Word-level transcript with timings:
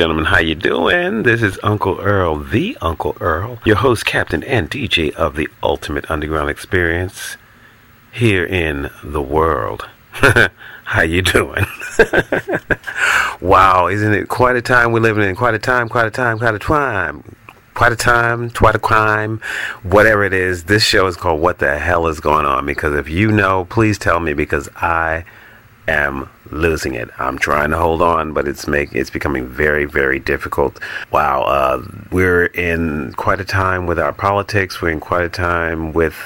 gentlemen. 0.00 0.24
How 0.24 0.38
you 0.38 0.54
doing? 0.54 1.24
This 1.24 1.42
is 1.42 1.58
Uncle 1.62 2.00
Earl, 2.00 2.36
the 2.36 2.74
Uncle 2.80 3.18
Earl, 3.20 3.58
your 3.66 3.76
host, 3.76 4.06
captain, 4.06 4.42
and 4.44 4.70
DJ 4.70 5.12
of 5.12 5.36
the 5.36 5.46
Ultimate 5.62 6.10
Underground 6.10 6.48
Experience 6.48 7.36
here 8.10 8.42
in 8.42 8.88
the 9.04 9.20
world. 9.20 9.86
How 10.84 11.02
you 11.02 11.20
doing? 11.20 11.66
wow, 13.42 13.88
isn't 13.88 14.14
it 14.14 14.30
quite 14.30 14.56
a 14.56 14.62
time 14.62 14.92
we're 14.92 15.00
living 15.00 15.28
in? 15.28 15.36
Quite 15.36 15.52
a 15.52 15.58
time, 15.58 15.86
quite 15.90 16.06
a 16.06 16.10
time, 16.10 16.38
quite 16.38 16.54
a 16.54 16.58
time. 16.58 17.36
Quite 17.74 17.92
a 17.92 17.96
time, 17.96 18.48
quite 18.48 18.76
a 18.76 18.78
crime, 18.78 19.38
whatever 19.82 20.24
it 20.24 20.32
is. 20.32 20.64
This 20.64 20.82
show 20.82 21.08
is 21.08 21.16
called 21.16 21.42
What 21.42 21.58
the 21.58 21.78
Hell 21.78 22.06
is 22.06 22.20
Going 22.20 22.46
On? 22.46 22.64
Because 22.64 22.94
if 22.94 23.10
you 23.10 23.30
know, 23.30 23.66
please 23.66 23.98
tell 23.98 24.18
me 24.18 24.32
because 24.32 24.70
I 24.76 25.26
am 25.86 26.30
losing 26.52 26.94
it. 26.94 27.10
I'm 27.18 27.38
trying 27.38 27.70
to 27.70 27.78
hold 27.78 28.02
on, 28.02 28.32
but 28.32 28.46
it's 28.46 28.66
make 28.66 28.94
it's 28.94 29.10
becoming 29.10 29.46
very, 29.46 29.84
very 29.84 30.18
difficult. 30.18 30.78
Wow, 31.10 31.42
uh, 31.42 31.82
we're 32.10 32.46
in 32.46 33.12
quite 33.14 33.40
a 33.40 33.44
time 33.44 33.86
with 33.86 33.98
our 33.98 34.12
politics. 34.12 34.80
We're 34.80 34.90
in 34.90 35.00
quite 35.00 35.24
a 35.24 35.28
time 35.28 35.92
with 35.92 36.16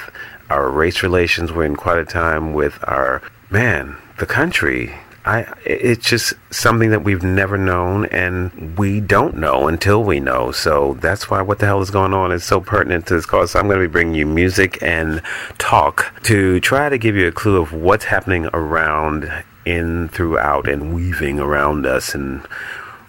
our 0.51 0.71
race 0.71 1.03
relations. 1.03 1.53
We're 1.53 1.65
in 1.65 1.77
quite 1.77 1.99
a 1.99 2.05
time 2.05 2.53
with 2.55 2.79
our 2.87 3.23
man, 3.51 3.97
the 4.19 4.27
country. 4.27 4.95
I 5.27 5.47
it's 5.65 6.07
just 6.07 6.35
something 6.51 6.91
that 6.91 7.03
we've 7.03 7.23
never 7.23 7.57
known 7.57 8.05
and 8.07 8.77
we 8.79 9.01
don't 9.01 9.37
know 9.37 9.69
until 9.69 10.05
we 10.05 10.21
know. 10.21 10.53
So 10.53 10.99
that's 11.01 11.31
why 11.31 11.41
what 11.41 11.61
the 11.61 11.67
hell 11.67 11.81
is 11.81 11.91
going 11.91 12.13
on 12.13 12.31
is 12.31 12.45
so 12.45 12.61
pertinent 12.61 13.07
to 13.07 13.15
this 13.15 13.25
cause. 13.25 13.53
So 13.53 13.59
I'm 13.59 13.67
going 13.67 13.81
to 13.81 13.89
be 13.89 13.93
bringing 13.93 14.15
you 14.15 14.27
music 14.27 14.83
and 14.83 15.23
talk 15.57 16.13
to 16.25 16.61
try 16.61 16.91
to 16.91 16.99
give 16.99 17.17
you 17.17 17.27
a 17.27 17.33
clue 17.33 17.61
of 17.61 17.73
what's 17.73 18.05
happening 18.05 18.49
around 18.53 19.33
in 19.65 20.09
throughout 20.09 20.69
and 20.69 20.95
weaving 20.95 21.41
around 21.41 21.87
us 21.87 22.15
and 22.15 22.47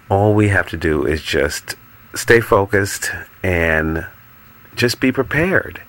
all 0.09 0.33
we 0.33 0.49
have 0.49 0.69
to 0.69 0.77
do 0.77 1.05
is 1.05 1.21
just 1.21 1.75
stay 2.13 2.39
focused 2.39 3.11
and 3.43 4.05
just 4.75 4.99
be 4.99 5.11
prepared. 5.11 5.81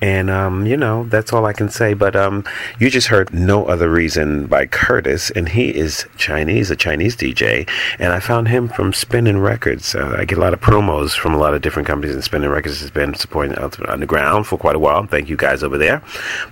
And 0.00 0.28
um, 0.28 0.66
you 0.66 0.76
know, 0.76 1.04
that's 1.04 1.32
all 1.32 1.46
I 1.46 1.54
can 1.54 1.70
say. 1.70 1.94
But 1.94 2.14
um, 2.14 2.44
you 2.78 2.90
just 2.90 3.06
heard 3.06 3.32
No 3.32 3.64
Other 3.66 3.88
Reason 3.88 4.46
by 4.46 4.66
Curtis, 4.66 5.30
and 5.30 5.48
he 5.48 5.74
is 5.74 6.06
Chinese, 6.18 6.70
a 6.70 6.76
Chinese 6.76 7.16
DJ. 7.16 7.66
And 7.98 8.12
I 8.12 8.20
found 8.20 8.48
him 8.48 8.68
from 8.68 8.92
Spinning 8.92 9.38
Records. 9.38 9.94
Uh, 9.94 10.16
I 10.18 10.26
get 10.26 10.36
a 10.36 10.40
lot 10.42 10.52
of 10.52 10.60
promos 10.60 11.16
from 11.16 11.32
a 11.32 11.38
lot 11.38 11.54
of 11.54 11.62
different 11.62 11.88
companies, 11.88 12.14
and 12.14 12.22
Spinning 12.22 12.50
Records 12.50 12.80
has 12.80 12.90
been 12.90 13.14
supporting 13.14 13.56
Underground 13.56 14.46
for 14.46 14.58
quite 14.58 14.76
a 14.76 14.78
while. 14.78 15.06
Thank 15.06 15.30
you 15.30 15.36
guys 15.36 15.62
over 15.62 15.78
there. 15.78 16.02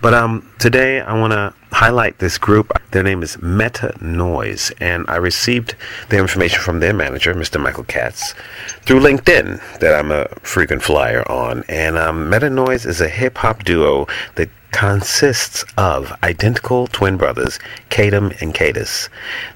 But 0.01 0.15
um, 0.15 0.49
today 0.59 1.01
I 1.01 1.19
want 1.19 1.33
to 1.33 1.53
highlight 1.73 2.19
this 2.19 2.39
group. 2.39 2.71
Their 2.93 3.03
name 3.03 3.23
is 3.23 3.41
Meta 3.43 3.95
Noise, 4.01 4.73
and 4.81 5.05
I 5.09 5.17
received 5.17 5.75
the 6.11 6.19
information 6.19 6.61
from 6.61 6.81
their 6.81 6.93
manager, 6.93 7.35
Mr. 7.35 7.61
Michael 7.61 7.85
Katz, 7.85 8.35
through 8.83 9.01
LinkedIn 9.01 9.81
that 9.81 9.95
I'm 9.95 10.13
a 10.13 10.29
frequent 10.43 10.83
flyer 10.83 11.29
on. 11.31 11.65
And 11.69 11.97
um, 11.97 12.29
Meta 12.31 12.51
Noise 12.51 12.87
is 12.87 13.01
a 13.01 13.09
hip 13.09 13.39
hop 13.39 13.65
duo 13.65 14.07
that 14.37 14.51
consists 14.73 15.65
of 15.77 16.13
identical 16.23 16.87
twin 16.87 17.17
brothers, 17.17 17.59
Kadam 17.91 18.41
and 18.41 18.55
Kadis. 18.55 19.09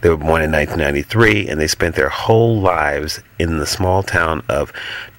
They 0.02 0.10
were 0.10 0.16
born 0.16 0.42
in 0.42 0.52
1993 0.52 1.48
and 1.48 1.58
they 1.58 1.66
spent 1.66 1.96
their 1.96 2.10
whole 2.10 2.60
lives 2.60 3.20
in 3.38 3.58
the 3.58 3.66
small 3.66 4.02
town 4.02 4.42
of 4.48 4.72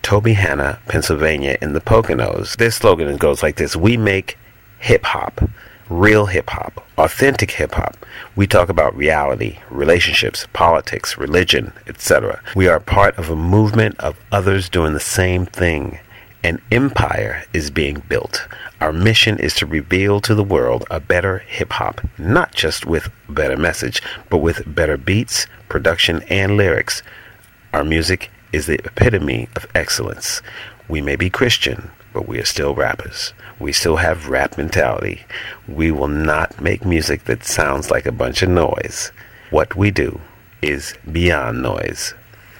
Tobyhanna, 0.04 0.80
Pennsylvania, 0.88 1.58
in 1.62 1.74
the 1.74 1.82
Poconos. 1.82 2.58
Their 2.58 2.72
slogan 2.72 3.18
goes 3.18 3.42
like 3.42 3.56
this 3.56 3.76
We 3.76 3.98
make 3.98 4.38
hip 4.80 5.04
hop 5.04 5.42
real 5.90 6.26
hip 6.26 6.50
hop, 6.50 6.86
authentic 6.98 7.52
hip 7.52 7.74
hop. 7.74 7.98
We 8.36 8.48
talk 8.48 8.70
about 8.70 8.96
reality, 8.96 9.60
relationships, 9.70 10.48
politics, 10.54 11.18
religion, 11.18 11.74
etc. 11.88 12.42
We 12.56 12.68
are 12.68 12.80
part 12.80 13.18
of 13.18 13.30
a 13.30 13.36
movement 13.36 14.00
of 14.00 14.20
others 14.32 14.70
doing 14.70 14.94
the 14.94 15.00
same 15.00 15.46
thing. 15.46 16.00
An 16.44 16.62
empire 16.72 17.44
is 17.54 17.72
being 17.72 18.04
built. 18.08 18.48
Our 18.80 18.94
mission 18.94 19.40
is 19.40 19.56
to 19.56 19.66
reveal 19.66 20.22
to 20.22 20.36
the 20.36 20.44
world 20.44 20.86
a 20.92 21.00
better 21.00 21.40
hip 21.40 21.74
hop, 21.74 22.02
not 22.18 22.54
just 22.54 22.86
with 22.86 23.10
better 23.28 23.58
message, 23.58 24.02
but 24.30 24.38
with 24.38 24.64
better 24.74 24.98
beats, 24.98 25.48
production, 25.68 26.22
and 26.30 26.56
lyrics. 26.56 27.02
Our 27.74 27.84
music 27.84 28.30
is 28.54 28.66
the 28.66 28.80
epitome 28.86 29.50
of 29.56 29.68
excellence. 29.74 30.42
We 30.88 31.02
may 31.02 31.16
be 31.16 31.30
Christian, 31.30 31.92
but 32.18 32.28
we 32.28 32.40
are 32.40 32.46
still 32.46 32.74
rappers. 32.74 33.32
We 33.60 33.72
still 33.72 33.98
have 33.98 34.28
rap 34.28 34.58
mentality. 34.58 35.22
We 35.68 35.92
will 35.92 36.08
not 36.08 36.60
make 36.60 36.84
music 36.84 37.26
that 37.26 37.44
sounds 37.44 37.92
like 37.92 38.08
a 38.08 38.12
bunch 38.12 38.42
of 38.42 38.50
noise. 38.50 39.12
What 39.52 39.76
we 39.76 39.92
do 39.92 40.20
is 40.64 40.96
beyond 41.12 41.62
noise. 41.62 42.16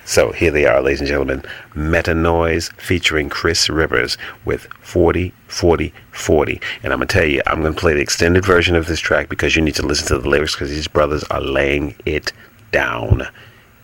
So 0.06 0.32
here 0.32 0.52
they 0.52 0.68
are, 0.68 0.80
ladies 0.80 1.00
and 1.00 1.08
gentlemen. 1.08 1.42
Meta 1.74 2.14
Noise 2.14 2.70
featuring 2.78 3.30
Chris 3.30 3.68
Rivers 3.68 4.16
with 4.46 4.68
40 4.82 5.34
40 5.48 5.92
40. 6.12 6.62
And 6.84 6.94
I'm 6.94 7.00
going 7.00 7.08
to 7.08 7.14
tell 7.16 7.26
you, 7.26 7.42
I'm 7.48 7.64
going 7.64 7.74
to 7.74 7.80
play 7.80 7.96
the 7.96 8.00
extended 8.00 8.46
version 8.46 8.76
of 8.76 8.86
this 8.86 9.00
track 9.00 9.28
because 9.28 9.56
you 9.56 9.64
need 9.64 9.74
to 9.74 9.88
listen 9.88 10.06
to 10.10 10.20
the 10.20 10.30
lyrics 10.30 10.54
because 10.54 10.70
these 10.70 10.88
brothers 10.88 11.24
are 11.32 11.42
laying 11.42 11.96
it 12.06 12.32
down. 12.72 13.24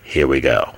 Here 0.04 0.28
we 0.28 0.40
go. 0.40 0.72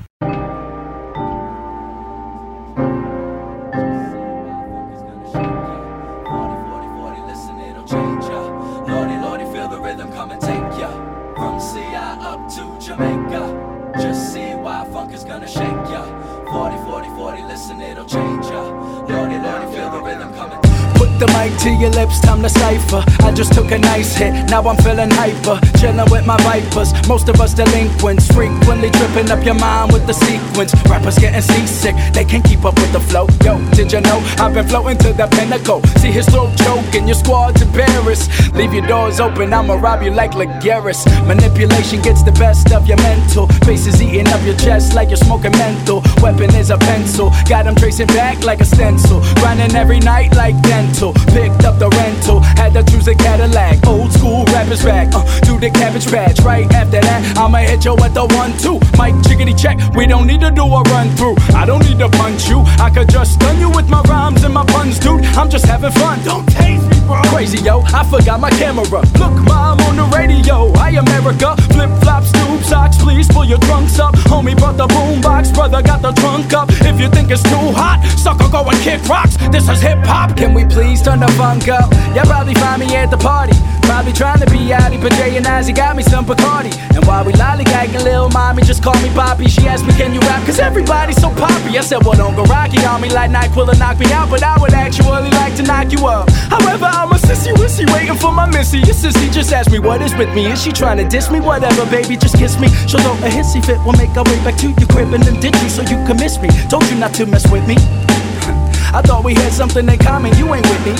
To 21.61 21.71
your 21.71 21.91
lips, 21.91 22.21
time 22.21 22.43
to 22.43 22.49
cipher. 22.49 23.03
I 23.21 23.33
just 23.33 23.53
took 23.53 23.71
a 23.71 23.79
nice 23.79 24.15
hit, 24.15 24.33
now 24.51 24.63
I'm 24.63 24.77
feeling 24.79 25.11
hyper. 25.11 25.61
Chilling 25.79 26.11
with 26.11 26.27
my 26.27 26.37
vipers, 26.43 26.93
most 27.09 27.29
of 27.29 27.41
us 27.41 27.55
delinquents. 27.55 28.27
Frequently 28.33 28.91
tripping 28.91 29.31
up 29.31 29.45
your 29.45 29.55
mind 29.55 29.93
with 29.93 30.07
the 30.07 30.15
sequence. 30.15 30.75
Rappers 30.89 31.19
getting 31.19 31.43
seasick, 31.43 31.95
they 32.13 32.25
can't 32.25 32.45
keep 32.45 32.65
up 32.65 32.75
with 32.77 32.93
the 32.93 33.01
flow. 33.01 33.27
Yo, 33.45 33.59
did 33.73 33.93
you 33.93 34.01
know 34.01 34.19
I've 34.39 34.55
been 34.55 34.67
floating 34.67 34.99
to 34.99 35.13
the 35.13 35.27
pinnacle? 35.29 35.83
See 36.01 36.11
his 36.11 36.27
throat 36.27 36.53
choking, 36.59 37.07
your 37.07 37.17
squad's 37.17 37.63
embarrassed. 37.63 38.31
Leave 38.55 38.73
your 38.73 38.87
doors 38.87 39.21
open, 39.21 39.53
I'ma 39.53 39.75
rob 39.75 40.03
you 40.03 40.11
like 40.11 40.33
Lagaris. 40.33 41.05
Manipulation 41.27 42.03
gets 42.03 42.23
the 42.23 42.33
best 42.33 42.73
of 42.73 42.87
your 42.87 42.99
mental. 42.99 43.47
Faces 43.65 44.03
eating 44.03 44.29
up 44.29 44.43
your 44.45 44.57
chest 44.57 44.95
like 44.95 45.09
you're 45.09 45.17
smoking 45.17 45.53
mental. 45.53 46.03
Weapon 46.23 46.55
is 46.55 46.71
a 46.71 46.79
pencil, 46.79 47.31
got 47.49 47.67
'em 47.67 47.75
tracing 47.75 48.09
back 48.09 48.45
like 48.45 48.61
a 48.61 48.65
stencil. 48.65 49.21
Grinding 49.37 49.75
every 49.77 50.01
night 50.01 50.35
like 50.35 50.61
dental. 50.63 51.13
Picked 51.47 51.65
up 51.65 51.79
the 51.79 51.89
rental, 51.91 52.41
had 52.41 52.73
to 52.73 52.83
choose 52.83 53.07
a 53.07 53.15
Cadillac. 53.15 53.87
Old 53.87 54.13
school 54.13 54.45
rappers 54.47 54.83
back, 54.83 55.15
uh, 55.15 55.23
do 55.43 55.61
the 55.61 55.71
cabbage 55.71 56.11
patch. 56.11 56.41
Right 56.41 56.67
after 56.75 57.01
that, 57.01 57.39
I'ma 57.39 57.59
hit 57.59 57.85
you 57.85 57.95
with 57.95 58.15
the 58.15 58.27
one 58.35 58.51
two. 58.59 58.81
Mike 58.99 59.15
chickity 59.23 59.55
check, 59.57 59.79
we 59.95 60.09
don't 60.09 60.27
need 60.27 60.41
to 60.41 60.51
do 60.51 60.65
a 60.65 60.83
run 60.91 61.09
through. 61.15 61.37
I 61.55 61.65
don't 61.65 61.87
need 61.87 62.01
to 62.01 62.09
punch 62.09 62.49
you, 62.49 62.65
I 62.83 62.91
could 62.91 63.09
just 63.09 63.35
stun 63.35 63.61
you 63.61 63.71
with 63.71 63.89
my 63.89 64.03
rhymes 64.03 64.43
and 64.43 64.55
my 64.55 64.67
puns, 64.67 64.99
dude. 64.99 65.25
I'm 65.39 65.49
just 65.49 65.67
having 65.67 65.93
fun. 65.93 66.19
Don't 66.25 66.47
taste 66.49 66.83
me, 66.91 66.96
bro. 67.07 67.23
Crazy 67.31 67.59
yo, 67.59 67.83
I 67.95 68.05
forgot 68.05 68.41
my 68.41 68.51
camera. 68.51 68.85
Look, 68.91 69.37
mom 69.47 69.81
on 69.81 69.97
the 69.97 70.07
radio. 70.17 70.73
Hi 70.75 70.91
America, 70.91 71.57
flip 71.73 71.91
flops, 72.03 72.33
tube 72.33 72.63
socks. 72.63 72.99
Please 72.99 73.29
pull 73.29 73.45
your 73.45 73.59
trunks 73.59 73.99
up. 73.99 74.15
Homie 74.31 74.57
brought 74.57 74.77
the 74.77 74.87
boombox, 74.89 75.55
brother 75.55 75.83
got 75.83 76.03
the 76.03 76.13
trunk 76.13 76.53
up. 76.53 76.69
If 76.71 77.01
you 77.01 77.09
think 77.09 77.31
it's 77.31 77.43
too 77.43 77.67
hot, 77.73 78.03
sucker 78.19 78.49
go 78.51 78.65
and 78.69 78.79
kick 78.83 79.03
rocks. 79.09 79.37
This 79.51 79.69
is 79.69 79.81
hip 79.81 79.99
hop. 80.03 80.37
Can 80.37 80.53
we 80.53 80.65
please 80.65 81.01
turn 81.03 81.21
the 81.21 81.29
funk 81.39 81.69
up? 81.69 81.91
Y'all 82.15 82.27
probably 82.27 82.55
find 82.55 82.81
me 82.81 82.95
at 82.97 83.11
the 83.11 83.17
party. 83.17 83.55
Probably 83.87 84.13
trying 84.13 84.41
to 84.41 84.51
be 84.51 84.75
outy, 84.75 85.01
but 85.01 85.13
Jay 85.13 85.37
and 85.37 85.47
Ozzy 85.47 85.75
got 85.75 85.95
me 85.97 86.03
some 86.03 86.27
Bacardi. 86.27 86.75
And 86.97 87.07
while 87.07 87.25
we 87.25 87.33
lollygagging, 87.35 88.03
little 88.03 88.29
mommy 88.31 88.63
just 88.63 88.83
call 88.83 89.01
me 89.01 89.09
Poppy. 89.15 89.47
She 89.47 89.69
asked 89.69 89.87
me, 89.87 89.93
Can 89.93 90.13
you 90.13 90.19
rap? 90.21 90.45
Cause 90.45 90.59
everybody's 90.59 91.21
so 91.21 91.31
poppy. 91.31 91.79
I 91.79 91.83
said, 91.83 92.05
Well, 92.05 92.17
don't 92.17 92.35
go 92.35 92.43
rocky 92.45 92.85
on 92.85 93.01
me 93.01 93.11
like 93.11 93.31
NyQuil 93.31 93.71
and 93.71 93.79
knock 93.79 94.01
me 94.01 94.11
out, 94.13 94.29
but 94.29 94.43
I 94.43 94.59
would 94.61 94.73
actually 94.73 95.31
like 95.31 95.55
to 95.57 95.63
knock 95.63 95.93
you 95.93 96.05
up. 96.07 96.29
However, 96.51 96.87
I'm 96.97 97.13
a 97.13 97.17
sissy 97.17 97.53
wissy 97.53 97.85
waiting 97.93 98.17
for 98.17 98.33
my 98.33 98.47
missy. 98.49 98.79
Your 98.79 98.97
sissy 98.97 99.31
just 99.31 99.53
asked 99.53 99.71
me, 99.71 99.79
What 99.79 100.01
is 100.01 100.15
with 100.15 100.33
me? 100.35 100.47
Is 100.51 100.63
she 100.63 100.73
trying 100.73 100.97
to 100.97 101.05
diss 101.07 101.31
me? 101.31 101.41
Whatever, 101.41 101.85
baby, 101.91 102.17
just 102.17 102.39
kiss 102.39 102.59
me. 102.59 102.69
She'll 102.89 103.01
throw 103.01 103.13
a 103.13 103.31
hissy 103.31 103.63
fit. 103.65 103.79
We'll 103.85 103.99
make 103.99 104.17
our 104.17 104.25
way 104.25 104.39
back 104.43 104.57
to 104.61 104.69
your 104.69 104.89
crib 104.89 105.13
and 105.13 105.23
then 105.23 105.39
ditch 105.39 105.55
so 105.69 105.83
you 105.83 106.01
can 106.09 106.17
miss 106.17 106.41
me. 106.41 106.49
Told 106.71 106.89
you 106.89 106.97
not 106.97 107.13
to 107.15 107.27
mess 107.27 107.45
with 107.53 107.69
me. 107.69 107.77
I 108.97 109.03
thought 109.03 109.25
we 109.25 109.35
had 109.35 109.53
something 109.53 109.87
in 109.87 109.99
common, 109.99 110.35
you 110.39 110.53
ain't 110.55 110.65
with 110.65 110.87
me. 110.87 110.93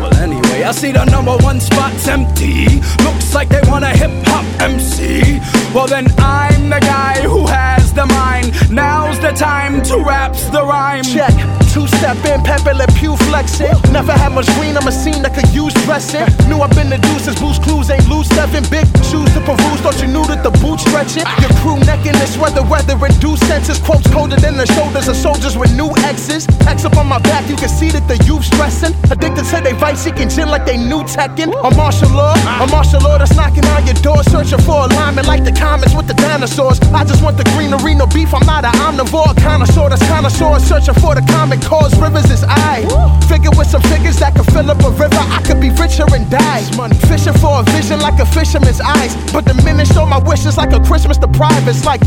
Well, 0.00 0.14
anyway, 0.16 0.64
I 0.64 0.72
see 0.72 0.92
the 0.92 1.04
number 1.06 1.36
one 1.38 1.60
spot's 1.60 2.06
empty. 2.06 2.66
Looks 3.02 3.34
like 3.34 3.48
they 3.48 3.62
want 3.64 3.84
a 3.84 3.88
hip 3.88 4.10
hop 4.26 4.44
MC. 4.60 5.40
Well, 5.72 5.86
then 5.86 6.08
I'm 6.18 6.68
the 6.68 6.80
guy 6.80 7.22
who 7.22 7.46
has 7.46 7.87
the 7.98 8.06
mind. 8.14 8.54
Now's 8.70 9.18
the 9.18 9.32
time 9.32 9.82
to 9.82 9.98
rap's 9.98 10.46
the 10.50 10.62
rhyme. 10.62 11.02
Check. 11.02 11.34
two 11.74 11.86
step 11.98 12.16
in, 12.30 12.40
Pepe 12.42 12.72
Le 12.72 12.86
Pew 12.94 13.16
flexing. 13.26 13.74
Never 13.90 14.12
had 14.12 14.30
much 14.32 14.46
green, 14.54 14.76
I'm 14.78 14.86
a 14.86 14.92
scene 14.92 15.20
that 15.22 15.34
could 15.34 15.50
use 15.50 15.74
dressing. 15.82 16.22
Knew 16.48 16.62
I've 16.62 16.74
been 16.78 16.90
the 16.90 16.98
deuces, 16.98 17.34
boost 17.42 17.62
clues 17.62 17.90
ain't 17.90 18.06
loose. 18.08 18.28
Stepping 18.28 18.62
big 18.70 18.86
shoes 19.10 19.26
to 19.34 19.40
peruse. 19.42 19.80
Thought 19.82 19.98
you 20.00 20.06
knew 20.06 20.24
that 20.30 20.42
the 20.46 20.54
boot 20.62 20.78
stretching. 20.78 21.26
Ah. 21.26 21.42
Your 21.42 21.52
crew 21.58 21.78
neck 21.90 22.06
in 22.06 22.14
this 22.22 22.38
weather, 22.38 22.62
weather 22.62 22.96
reduced 22.96 23.42
senses. 23.50 23.78
Quotes 23.78 24.06
colder 24.14 24.36
than 24.36 24.56
the 24.56 24.66
shoulders 24.78 25.08
of 25.08 25.16
soldiers 25.16 25.58
with 25.58 25.74
new 25.74 25.90
X's. 26.06 26.46
X 26.70 26.84
up 26.84 26.96
on 26.96 27.08
my 27.08 27.18
back, 27.18 27.50
you 27.50 27.56
can 27.56 27.68
see 27.68 27.90
that 27.90 28.06
the 28.06 28.18
youth 28.30 28.44
stressing. 28.44 28.94
Addicted 29.10 29.44
to 29.50 29.58
they 29.58 29.74
vice 29.74 30.06
seeking 30.06 30.28
gin 30.28 30.48
like 30.48 30.64
they 30.64 30.76
new 30.76 31.02
Tekken. 31.02 31.50
A 31.50 31.70
martial 31.74 32.10
law, 32.14 32.34
a 32.34 32.62
ah. 32.62 32.68
martial 32.70 33.00
law 33.02 33.18
that's 33.18 33.34
knocking 33.34 33.66
on 33.74 33.82
your 33.86 33.98
door, 34.06 34.22
searching 34.22 34.62
for 34.62 34.86
alignment 34.86 35.26
like 35.26 35.42
the 35.42 35.52
comments 35.52 35.94
with 35.94 36.06
the 36.06 36.14
dinosaurs. 36.14 36.78
I 36.94 37.02
just 37.04 37.22
want 37.22 37.36
the 37.36 37.44
greenery, 37.56 37.87
no 37.94 38.06
beef. 38.06 38.34
I'm 38.34 38.44
not 38.46 38.64
an 38.64 38.72
omnivore, 38.84 39.36
connoisseur 39.36 39.88
that's 39.88 40.06
connoisseur, 40.08 40.58
searching 40.58 40.94
for 40.94 41.14
the 41.14 41.22
common 41.32 41.60
cause. 41.60 41.92
Rivers 42.00 42.30
is 42.30 42.44
I. 42.44 42.84
Figure 43.28 43.50
with 43.56 43.68
some 43.68 43.82
figures 43.82 44.18
that 44.18 44.34
could 44.34 44.46
fill 44.52 44.70
up 44.70 44.82
a 44.82 44.90
river. 44.90 45.22
I 45.22 45.40
could 45.46 45.60
be 45.60 45.70
richer 45.70 46.06
and 46.12 46.28
die. 46.30 46.62
Fishing 47.08 47.34
for 47.34 47.60
a 47.60 47.62
vision 47.72 48.00
like 48.00 48.18
a 48.20 48.26
fisherman's 48.26 48.80
eyes, 48.80 49.14
but 49.32 49.44
diminish 49.44 49.96
all 49.96 50.06
my 50.06 50.18
wishes 50.18 50.56
like 50.56 50.72
a 50.72 50.80
Christmas 50.80 51.18
to 51.18 51.28
privates. 51.28 51.84
Like 51.84 52.00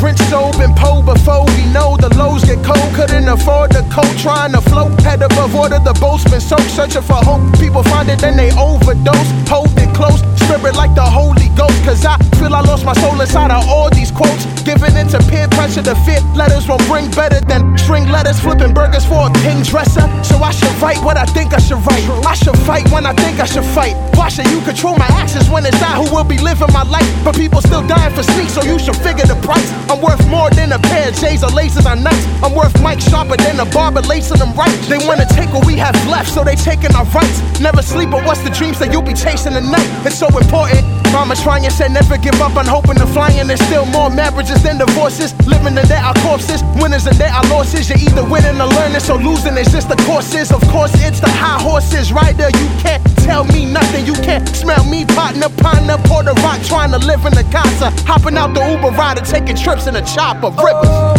Grinch 0.00 0.18
soap 0.30 0.56
and 0.64 0.74
Poe 0.76 1.02
before 1.02 1.44
we 1.44 1.66
know 1.72 1.96
the 1.96 2.08
lows 2.16 2.44
get 2.44 2.64
cold. 2.64 2.88
Couldn't 2.94 3.28
afford 3.28 3.72
the 3.72 3.82
coat, 3.92 4.10
trying 4.16 4.52
to 4.52 4.60
float. 4.60 4.98
Head 5.02 5.22
above 5.22 5.54
water, 5.54 5.78
the 5.78 5.92
boat's 6.00 6.24
been 6.24 6.40
soaked. 6.40 6.70
Searching 6.70 7.02
for 7.02 7.20
hope. 7.20 7.42
People 7.60 7.82
find 7.82 8.08
it, 8.08 8.18
then 8.20 8.36
they 8.36 8.50
overdose. 8.56 9.30
Hold 9.48 9.76
it 9.76 9.89
close, 10.00 10.24
spirit 10.48 10.74
like 10.74 10.94
the 10.96 11.04
Holy 11.04 11.52
Ghost. 11.60 11.76
Cause 11.84 12.04
I 12.08 12.16
feel 12.40 12.54
I 12.56 12.64
lost 12.64 12.84
my 12.84 12.96
soul 13.04 13.20
inside 13.20 13.52
of 13.52 13.68
all 13.68 13.90
these 13.90 14.10
quotes. 14.10 14.48
Giving 14.64 14.96
into 14.96 15.20
peer 15.28 15.46
pressure 15.48 15.84
to 15.84 15.94
fit 16.08 16.24
letters 16.32 16.64
won't 16.68 16.84
bring 16.88 17.10
better 17.12 17.40
than 17.44 17.76
string 17.76 18.08
letters. 18.08 18.40
Flipping 18.40 18.72
burgers 18.72 19.04
for 19.04 19.28
a 19.28 19.30
king 19.44 19.60
dresser. 19.62 20.04
So 20.24 20.40
I 20.40 20.52
should 20.56 20.72
write 20.80 21.00
what 21.04 21.16
I 21.16 21.26
think 21.36 21.52
I 21.52 21.60
should 21.60 21.82
write. 21.84 22.04
I 22.24 22.34
should 22.34 22.56
fight 22.64 22.88
when 22.90 23.04
I 23.04 23.12
think 23.20 23.40
I 23.40 23.44
should 23.44 23.68
fight. 23.76 23.94
Why 24.16 24.28
should 24.28 24.48
you 24.48 24.60
control 24.62 24.96
my 24.96 25.10
actions 25.20 25.50
when 25.50 25.66
it's 25.66 25.82
I 25.82 26.00
who 26.00 26.08
will 26.14 26.24
be 26.24 26.38
living 26.38 26.72
my 26.72 26.84
life? 26.84 27.08
But 27.24 27.36
people 27.36 27.60
still 27.60 27.84
dying 27.86 28.14
for 28.14 28.22
sneaks, 28.22 28.54
so 28.54 28.62
you 28.62 28.78
should 28.78 28.96
figure 28.96 29.26
the 29.26 29.36
price. 29.44 29.68
I'm 29.90 30.00
worth 30.00 30.24
more 30.28 30.48
than 30.50 30.72
a 30.72 30.78
pair 30.78 31.08
of 31.08 31.14
J's 31.20 31.44
or 31.44 31.50
laces 31.50 31.84
on 31.84 32.02
nights. 32.02 32.24
I'm 32.42 32.54
worth 32.54 32.74
Mike 32.80 33.00
sharper 33.00 33.36
than 33.36 33.60
a 33.60 33.66
barber 33.66 34.00
lacing 34.02 34.38
them 34.38 34.52
right. 34.54 34.76
They 34.88 34.98
wanna 35.06 35.26
take 35.26 35.52
what 35.52 35.66
we 35.66 35.76
have 35.76 35.96
left, 36.08 36.30
so 36.32 36.44
they 36.44 36.56
taking 36.56 36.94
our 36.94 37.04
rights. 37.16 37.38
Never 37.60 37.82
sleep, 37.82 38.10
but 38.10 38.24
what's 38.24 38.42
the 38.42 38.50
dreams 38.50 38.78
that 38.78 38.92
you'll 38.92 39.08
be 39.12 39.14
chasing 39.14 39.52
tonight? 39.52 39.89
It's 40.06 40.18
so 40.18 40.28
important. 40.28 40.86
Mama 41.12 41.34
trying 41.34 41.68
said 41.70 41.90
never 41.90 42.16
give 42.16 42.40
up 42.40 42.56
on 42.56 42.66
hoping 42.66 42.94
to 42.96 43.06
flying. 43.06 43.46
There's 43.46 43.60
still 43.66 43.84
more 43.86 44.10
marriages 44.10 44.62
than 44.62 44.78
divorces. 44.78 45.34
Living 45.46 45.76
in 45.76 45.86
there 45.88 46.02
are 46.02 46.14
corpses, 46.22 46.62
winners 46.80 47.06
and 47.06 47.16
there 47.16 47.32
are 47.32 47.44
losses. 47.48 47.90
You're 47.90 47.98
either 47.98 48.24
winning 48.24 48.60
or 48.60 48.68
learning, 48.68 49.00
so 49.00 49.16
losing 49.16 49.56
is 49.58 49.72
just 49.72 49.88
the 49.88 49.96
courses. 50.06 50.52
Of 50.52 50.62
course, 50.68 50.92
it's 51.02 51.20
the 51.20 51.28
high 51.28 51.60
horses. 51.60 52.12
Rider, 52.12 52.48
you 52.48 52.68
can't 52.78 53.02
tell 53.18 53.44
me 53.44 53.66
nothing. 53.66 54.06
You 54.06 54.14
can't 54.14 54.48
smell 54.48 54.84
me 54.84 55.04
partner, 55.04 55.48
partner, 55.48 55.98
Puerto 56.04 56.32
Rock, 56.42 56.62
trying 56.62 56.92
to 56.92 56.98
live 56.98 57.26
in 57.26 57.34
the 57.34 57.44
casa. 57.50 57.90
Hopping 58.06 58.36
out 58.36 58.54
the 58.54 58.62
Uber 58.70 58.96
rider, 58.96 59.22
taking 59.22 59.56
trips 59.56 59.86
in 59.86 59.96
a 59.96 60.04
chopper. 60.06 60.50
Rivers. 60.62 61.09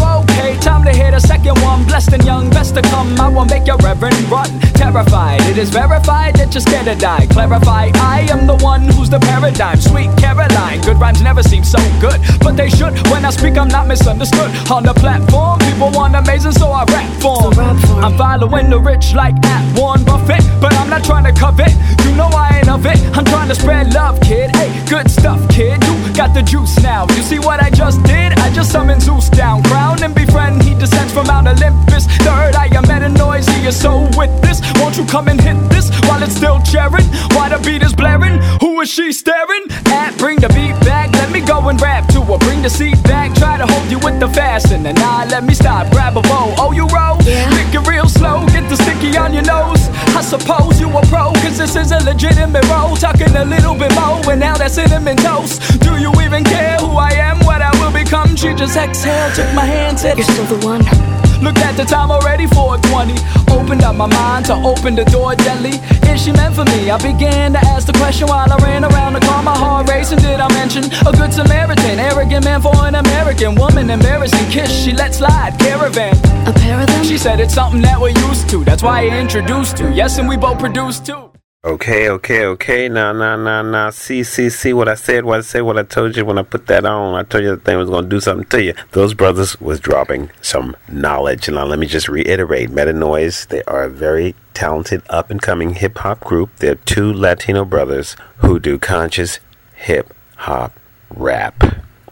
Time 0.61 0.83
to 0.83 0.91
hit 0.91 1.13
a 1.13 1.19
second 1.19 1.61
one. 1.61 1.85
Blessed 1.85 2.13
and 2.13 2.25
young, 2.25 2.49
best 2.49 2.73
to 2.73 2.81
come. 2.81 3.19
I 3.19 3.27
will 3.29 3.45
make 3.45 3.67
your 3.67 3.77
reverend 3.77 4.17
run. 4.29 4.49
Terrified, 4.73 5.41
it 5.41 5.57
is 5.57 5.69
verified 5.69 6.35
that 6.35 6.53
you're 6.53 6.61
scared 6.61 6.85
to 6.85 6.95
die. 6.95 7.27
Clarify, 7.27 7.91
I 7.95 8.27
am 8.31 8.47
the 8.47 8.57
one 8.57 8.81
who's 8.81 9.09
the 9.09 9.19
paradigm. 9.19 9.79
Sweet 9.79 10.09
Caroline, 10.17 10.81
good 10.81 10.99
rhymes 10.99 11.21
never 11.21 11.43
seem 11.43 11.63
so 11.63 11.77
good, 12.01 12.19
but 12.41 12.57
they 12.57 12.69
should. 12.69 12.97
When 13.09 13.23
I 13.23 13.29
speak, 13.29 13.57
I'm 13.57 13.67
not 13.67 13.87
misunderstood. 13.87 14.49
On 14.71 14.81
the 14.83 14.93
platform, 14.95 15.60
people 15.81 15.99
want 15.99 16.15
amazing, 16.15 16.51
so 16.51 16.67
I 16.71 16.83
rap 16.93 17.09
for 17.19 17.49
'em. 17.59 18.03
I'm 18.03 18.15
following 18.15 18.69
the 18.69 18.79
rich 18.79 19.15
like 19.15 19.35
at 19.45 19.63
Warren 19.75 20.03
Buffett, 20.03 20.43
but 20.61 20.73
I'm 20.77 20.89
not 20.89 21.03
trying 21.03 21.23
to 21.23 21.31
covet. 21.31 21.73
You 22.05 22.11
know 22.11 22.27
I 22.27 22.57
ain't 22.57 22.69
of 22.69 22.85
it. 22.85 22.99
I'm 23.17 23.25
trying 23.25 23.49
to 23.49 23.55
spread 23.55 23.91
love, 23.93 24.19
kid. 24.21 24.55
Hey, 24.55 24.69
good 24.87 25.09
stuff, 25.09 25.39
kid. 25.49 25.83
You 25.83 26.13
got 26.13 26.35
the 26.35 26.43
juice 26.43 26.77
now. 26.83 27.07
You 27.15 27.23
see 27.23 27.39
what 27.39 27.63
I 27.63 27.69
just 27.71 28.03
did? 28.03 28.39
I 28.39 28.51
just 28.51 28.71
summoned 28.71 29.01
Zeus 29.01 29.29
down, 29.29 29.63
crown 29.63 30.03
and 30.03 30.13
befriend. 30.13 30.61
He 30.61 30.75
descends 30.75 31.13
from 31.13 31.25
Mount 31.25 31.47
Olympus. 31.47 32.05
Third 32.27 32.55
eye, 32.55 32.69
I'm 32.77 32.85
at 32.91 33.01
a. 33.01 33.11
He 33.49 33.65
is 33.67 33.75
so 33.75 34.07
with 34.17 34.33
this. 34.41 34.61
Won't 34.79 34.97
you 34.97 35.05
come 35.05 35.29
and 35.29 35.39
hit 35.41 35.57
this 35.69 35.80
while 36.07 36.21
it's 36.23 36.35
still 36.35 36.61
cheering? 36.61 37.07
Why 37.35 37.49
the 37.49 37.59
beat 37.65 37.83
is 37.83 37.93
blaring? 37.93 38.41
Who 38.61 38.81
is 38.81 38.89
she 38.89 39.11
staring 39.11 39.65
at? 39.87 40.17
Bring 40.17 40.39
the 40.39 40.49
beat 40.49 40.77
back. 40.85 41.11
Let 41.13 41.31
me 41.31 41.41
go 41.41 41.69
and 41.69 41.79
rap 41.81 42.07
to 42.13 42.21
her. 42.21 42.37
Bring 42.39 42.61
the 42.61 42.69
seat 42.69 43.01
back. 43.03 43.33
Try 43.35 43.57
to 43.57 43.65
hold 43.65 43.89
you 43.91 43.99
with 43.99 44.19
the 44.19 44.29
fasten. 44.29 44.85
And 44.85 44.97
nah, 44.97 45.25
let 45.25 45.43
me 45.43 45.53
stop. 45.53 45.91
Grab 45.91 46.17
a 46.17 46.21
bow. 46.21 46.53
Oh, 46.57 46.71
you 46.71 46.85
roll? 46.87 47.17
Yeah. 47.23 47.49
Lick 47.51 47.73
it 47.73 47.87
real 47.87 48.07
slow. 48.07 48.45
Get 48.47 48.69
the 48.69 48.75
sticky 48.77 49.17
on 49.17 49.33
your 49.33 49.43
nose. 49.43 49.89
I 50.15 50.21
suppose 50.21 50.79
you 50.79 50.89
a 50.89 51.01
pro. 51.07 51.33
Cause 51.43 51.57
this 51.57 51.75
is 51.75 51.91
a 51.91 51.99
legitimate 52.03 52.67
role. 52.69 52.95
Talking 52.95 53.35
a 53.35 53.45
little 53.45 53.75
bit 53.75 53.93
more. 53.95 54.21
And 54.31 54.39
now 54.39 54.55
that 54.57 54.71
cinnamon 54.71 55.17
toast. 55.17 55.61
Do 55.81 55.97
you 55.97 56.11
even 56.21 56.43
care 56.43 56.77
who 56.77 56.97
I 56.97 57.11
am? 57.11 57.39
What 57.45 57.61
I 57.61 57.71
will 57.79 57.91
become? 57.91 58.35
She 58.35 58.53
just 58.53 58.77
exhaled. 58.77 59.35
Took 59.35 59.53
my 59.53 59.65
hand. 59.65 59.99
Said, 59.99 60.17
You're 60.17 60.25
still 60.25 60.45
the 60.45 60.65
one. 60.65 61.30
Look 61.41 61.57
at 61.57 61.75
the 61.75 61.85
time 61.85 62.11
already 62.11 62.45
420 62.47 63.41
Opened 63.51 63.83
up 63.83 63.95
my 63.95 64.07
mind 64.07 64.45
to 64.45 64.53
open 64.53 64.95
the 64.95 65.05
door 65.05 65.35
gently. 65.35 65.79
Is 66.09 66.23
she 66.23 66.31
meant 66.31 66.55
for 66.55 66.63
me? 66.65 66.89
I 66.89 66.97
began 66.97 67.53
to 67.53 67.59
ask 67.59 67.85
the 67.87 67.93
question 67.93 68.27
while 68.27 68.51
I 68.51 68.57
ran 68.57 68.83
around 68.83 69.13
the 69.13 69.19
car. 69.19 69.43
My 69.43 69.55
heart 69.55 69.89
racing, 69.89 70.19
did 70.19 70.39
I 70.39 70.47
mention? 70.53 70.85
A 71.05 71.11
good 71.11 71.33
Samaritan, 71.33 71.99
arrogant 71.99 72.45
man 72.45 72.61
for 72.61 72.75
an 72.85 72.95
American 72.95 73.55
woman. 73.55 73.89
Embarrassing 73.89 74.49
kiss, 74.49 74.71
she 74.71 74.93
let 74.93 75.13
slide, 75.13 75.57
caravan. 75.59 76.15
A 76.47 76.53
pair 76.53 76.79
of 76.79 76.87
them? 76.87 77.03
She 77.03 77.17
said 77.17 77.39
it's 77.39 77.53
something 77.53 77.81
that 77.81 77.99
we're 77.99 78.17
used 78.27 78.49
to. 78.49 78.63
That's 78.63 78.83
why 78.83 79.01
I 79.01 79.19
introduced 79.19 79.79
you. 79.79 79.89
Yes, 79.89 80.17
and 80.17 80.29
we 80.29 80.37
both 80.37 80.59
produced 80.59 81.05
too 81.05 81.30
Okay, 81.63 82.09
okay, 82.09 82.45
okay. 82.45 82.89
Nah, 82.89 83.13
nah, 83.13 83.35
nah, 83.35 83.61
nah. 83.61 83.91
See, 83.91 84.23
see, 84.23 84.49
see 84.49 84.73
what 84.73 84.89
I 84.89 84.95
said, 84.95 85.25
what 85.25 85.37
I 85.37 85.41
said, 85.41 85.61
what 85.61 85.77
I 85.77 85.83
told 85.83 86.17
you 86.17 86.25
when 86.25 86.39
I 86.39 86.41
put 86.41 86.65
that 86.65 86.85
on. 86.85 87.13
I 87.13 87.21
told 87.21 87.43
you 87.43 87.51
the 87.51 87.61
thing 87.61 87.77
was 87.77 87.87
going 87.87 88.05
to 88.05 88.09
do 88.09 88.19
something 88.19 88.47
to 88.47 88.63
you. 88.63 88.73
Those 88.93 89.13
brothers 89.13 89.61
was 89.61 89.79
dropping 89.79 90.31
some 90.41 90.75
knowledge. 90.89 91.47
And 91.47 91.57
now, 91.57 91.65
let 91.65 91.77
me 91.77 91.85
just 91.85 92.09
reiterate. 92.09 92.71
Meta 92.71 92.93
Noise, 92.93 93.45
they 93.45 93.61
are 93.65 93.83
a 93.83 93.91
very 93.91 94.33
talented 94.55 95.03
up 95.07 95.29
and 95.29 95.39
coming 95.39 95.75
hip 95.75 95.99
hop 95.99 96.21
group. 96.21 96.49
They're 96.57 96.73
two 96.73 97.13
Latino 97.13 97.63
brothers 97.63 98.15
who 98.37 98.59
do 98.59 98.79
conscious 98.79 99.39
hip 99.75 100.15
hop 100.37 100.73
rap. 101.11 101.63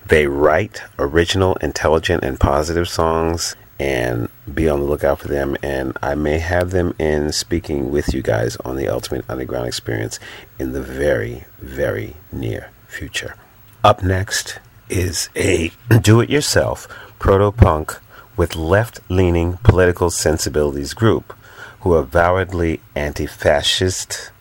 They 0.05 0.27
write 0.27 0.83
original, 0.99 1.55
intelligent, 1.55 2.23
and 2.23 2.39
positive 2.39 2.87
songs 2.87 3.55
and 3.79 4.29
be 4.53 4.67
on 4.67 4.79
the 4.79 4.85
lookout 4.85 5.19
for 5.19 5.27
them. 5.27 5.55
And 5.63 5.97
I 6.01 6.15
may 6.15 6.39
have 6.39 6.71
them 6.71 6.93
in 6.99 7.31
speaking 7.31 7.91
with 7.91 8.13
you 8.13 8.21
guys 8.21 8.55
on 8.57 8.75
the 8.75 8.87
Ultimate 8.87 9.25
Underground 9.29 9.67
Experience 9.67 10.19
in 10.57 10.73
the 10.73 10.81
very, 10.81 11.45
very 11.59 12.15
near 12.31 12.71
future. 12.87 13.35
Up 13.83 14.03
next 14.03 14.59
is 14.89 15.29
a 15.35 15.71
do 16.01 16.19
it 16.19 16.29
yourself 16.29 16.87
proto 17.19 17.51
punk 17.51 17.97
with 18.35 18.55
left 18.55 18.99
leaning 19.09 19.57
political 19.63 20.09
sensibilities 20.09 20.93
group 20.93 21.33
who 21.81 21.93
are 21.93 21.99
avowedly 21.99 22.81
anti 22.95 23.25
fascist, 23.25 24.31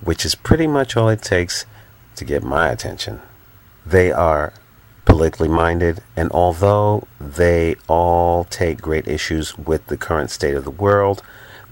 which 0.00 0.24
is 0.24 0.34
pretty 0.34 0.66
much 0.66 0.96
all 0.96 1.08
it 1.08 1.22
takes 1.22 1.66
to 2.14 2.24
get 2.24 2.42
my 2.42 2.68
attention. 2.68 3.20
They 3.84 4.10
are 4.10 4.52
politically 5.06 5.48
minded, 5.48 6.02
and 6.14 6.30
although 6.32 7.08
they 7.18 7.76
all 7.88 8.44
take 8.44 8.82
great 8.82 9.08
issues 9.08 9.56
with 9.56 9.86
the 9.86 9.96
current 9.96 10.30
state 10.30 10.54
of 10.54 10.64
the 10.64 10.70
world, 10.70 11.22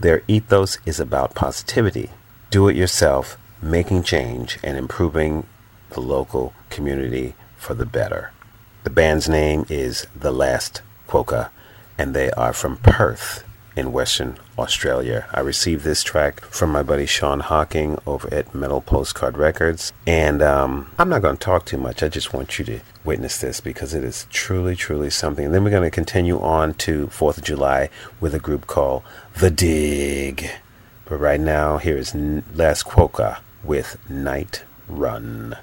their 0.00 0.22
ethos 0.26 0.78
is 0.86 0.98
about 0.98 1.34
positivity, 1.34 2.10
do 2.50 2.68
it 2.68 2.76
yourself, 2.76 3.36
making 3.60 4.02
change, 4.02 4.58
and 4.62 4.78
improving 4.78 5.46
the 5.90 6.00
local 6.00 6.54
community 6.70 7.34
for 7.56 7.74
the 7.74 7.86
better. 7.86 8.32
The 8.84 8.90
band's 8.90 9.28
name 9.28 9.66
is 9.68 10.06
The 10.14 10.32
Last 10.32 10.82
Quokka, 11.08 11.50
and 11.98 12.14
they 12.14 12.30
are 12.32 12.52
from 12.52 12.78
Perth 12.78 13.44
in 13.76 13.92
Western 13.92 14.38
Australia. 14.58 15.26
I 15.32 15.40
received 15.40 15.84
this 15.84 16.02
track 16.02 16.40
from 16.42 16.70
my 16.70 16.82
buddy 16.82 17.06
Sean 17.06 17.40
Hawking 17.40 17.98
over 18.06 18.32
at 18.32 18.54
Metal 18.54 18.80
Postcard 18.80 19.36
Records. 19.36 19.92
And 20.06 20.42
um, 20.42 20.90
I'm 20.98 21.08
not 21.08 21.22
going 21.22 21.36
to 21.36 21.44
talk 21.44 21.66
too 21.66 21.78
much. 21.78 22.02
I 22.02 22.08
just 22.08 22.32
want 22.32 22.58
you 22.58 22.64
to 22.66 22.80
witness 23.04 23.38
this 23.38 23.60
because 23.60 23.94
it 23.94 24.04
is 24.04 24.26
truly, 24.30 24.76
truly 24.76 25.10
something. 25.10 25.46
And 25.46 25.54
then 25.54 25.64
we're 25.64 25.70
going 25.70 25.82
to 25.82 25.90
continue 25.90 26.40
on 26.40 26.74
to 26.74 27.08
4th 27.08 27.38
of 27.38 27.44
July 27.44 27.90
with 28.20 28.34
a 28.34 28.38
group 28.38 28.66
called 28.66 29.02
The 29.38 29.50
Dig. 29.50 30.48
But 31.06 31.16
right 31.18 31.40
now, 31.40 31.78
here 31.78 31.96
is 31.96 32.14
N- 32.14 32.44
Les 32.54 32.82
Quokka 32.82 33.38
with 33.62 33.98
Night 34.08 34.64
Run. 34.88 35.56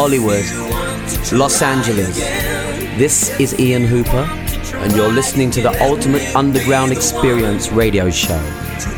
Hollywood, 0.00 0.44
Los 1.32 1.60
Angeles. 1.60 2.20
This 2.98 3.36
is 3.40 3.58
Ian 3.58 3.84
Hooper, 3.84 4.28
and 4.76 4.92
you're 4.94 5.10
listening 5.10 5.50
to 5.50 5.60
the 5.60 5.76
Ultimate 5.82 6.22
Underground 6.36 6.92
Experience 6.92 7.72
radio 7.72 8.08
show 8.08 8.40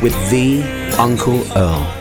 with 0.03 0.13
the 0.29 0.61
Uncle 0.99 1.41
Earl. 1.57 2.00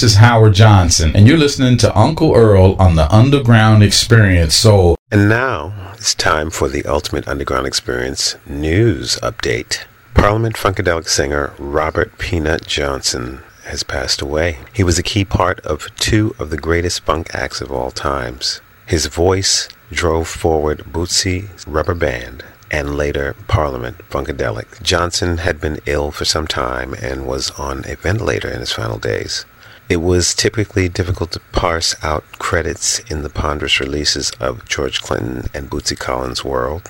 This 0.00 0.12
is 0.12 0.16
Howard 0.16 0.54
Johnson, 0.54 1.14
and 1.14 1.28
you're 1.28 1.36
listening 1.36 1.76
to 1.76 1.98
Uncle 1.98 2.34
Earl 2.34 2.74
on 2.78 2.96
the 2.96 3.06
Underground 3.14 3.82
Experience. 3.82 4.54
So, 4.54 4.96
And 5.10 5.28
now 5.28 5.92
it's 5.92 6.14
time 6.14 6.48
for 6.48 6.70
the 6.70 6.86
Ultimate 6.86 7.28
Underground 7.28 7.66
Experience 7.66 8.34
news 8.46 9.18
update. 9.22 9.84
Parliament 10.14 10.56
Funkadelic 10.56 11.06
singer 11.06 11.52
Robert 11.58 12.16
Peanut 12.16 12.66
Johnson 12.66 13.40
has 13.64 13.82
passed 13.82 14.22
away. 14.22 14.56
He 14.72 14.82
was 14.82 14.98
a 14.98 15.02
key 15.02 15.26
part 15.26 15.60
of 15.66 15.94
two 15.96 16.34
of 16.38 16.48
the 16.48 16.56
greatest 16.56 17.02
funk 17.02 17.34
acts 17.34 17.60
of 17.60 17.70
all 17.70 17.90
times. 17.90 18.62
His 18.86 19.04
voice 19.04 19.68
drove 19.92 20.28
forward 20.28 20.78
Bootsy's 20.90 21.66
rubber 21.68 21.94
band 21.94 22.42
and 22.70 22.96
later 22.96 23.34
Parliament 23.48 23.98
Funkadelic. 24.08 24.82
Johnson 24.82 25.38
had 25.38 25.60
been 25.60 25.80
ill 25.84 26.10
for 26.10 26.24
some 26.24 26.46
time 26.46 26.94
and 26.94 27.26
was 27.26 27.50
on 27.52 27.84
a 27.86 27.96
ventilator 27.96 28.48
in 28.48 28.60
his 28.60 28.72
final 28.72 28.98
days. 28.98 29.44
It 29.90 30.00
was 30.00 30.34
typically 30.34 30.88
difficult 30.88 31.32
to 31.32 31.40
parse 31.50 31.96
out 32.04 32.22
credits 32.38 33.00
in 33.10 33.24
the 33.24 33.28
ponderous 33.28 33.80
releases 33.80 34.30
of 34.38 34.64
George 34.64 35.00
Clinton 35.02 35.50
and 35.52 35.68
Bootsy 35.68 35.98
Collins' 35.98 36.44
World, 36.44 36.88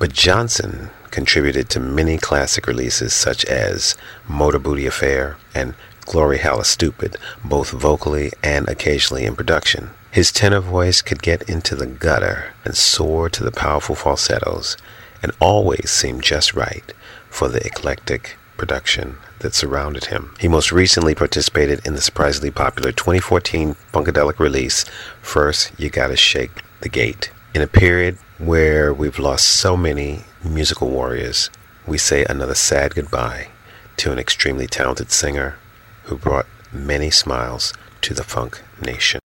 but 0.00 0.12
Johnson 0.12 0.90
contributed 1.12 1.68
to 1.70 1.78
many 1.78 2.18
classic 2.18 2.66
releases 2.66 3.12
such 3.12 3.44
as 3.44 3.94
Motor 4.26 4.58
Booty 4.58 4.84
Affair 4.84 5.36
and 5.54 5.76
Gloryhallastoopid, 6.06 7.14
both 7.44 7.70
vocally 7.70 8.32
and 8.42 8.68
occasionally 8.68 9.26
in 9.26 9.36
production. 9.36 9.90
His 10.10 10.32
tenor 10.32 10.58
voice 10.58 11.02
could 11.02 11.22
get 11.22 11.48
into 11.48 11.76
the 11.76 11.86
gutter 11.86 12.54
and 12.64 12.76
soar 12.76 13.28
to 13.28 13.44
the 13.44 13.52
powerful 13.52 13.94
falsettos, 13.94 14.76
and 15.22 15.30
always 15.38 15.88
seemed 15.88 16.24
just 16.24 16.52
right 16.54 16.92
for 17.28 17.46
the 17.46 17.64
eclectic 17.64 18.36
production 18.56 19.18
that 19.40 19.54
surrounded 19.54 20.06
him. 20.06 20.34
He 20.38 20.48
most 20.48 20.72
recently 20.72 21.14
participated 21.14 21.84
in 21.86 21.94
the 21.94 22.00
surprisingly 22.00 22.50
popular 22.50 22.92
2014 22.92 23.74
Funkadelic 23.92 24.38
release, 24.38 24.84
First 25.20 25.72
You 25.78 25.90
Gotta 25.90 26.16
Shake 26.16 26.62
the 26.80 26.88
Gate. 26.88 27.30
In 27.54 27.62
a 27.62 27.66
period 27.66 28.16
where 28.38 28.94
we've 28.94 29.18
lost 29.18 29.48
so 29.48 29.76
many 29.76 30.24
musical 30.44 30.88
warriors, 30.88 31.50
we 31.86 31.98
say 31.98 32.24
another 32.24 32.54
sad 32.54 32.94
goodbye 32.94 33.48
to 33.98 34.12
an 34.12 34.18
extremely 34.18 34.66
talented 34.66 35.10
singer 35.10 35.58
who 36.04 36.16
brought 36.16 36.46
many 36.72 37.10
smiles 37.10 37.74
to 38.02 38.14
the 38.14 38.24
funk 38.24 38.62
nation. 38.80 39.20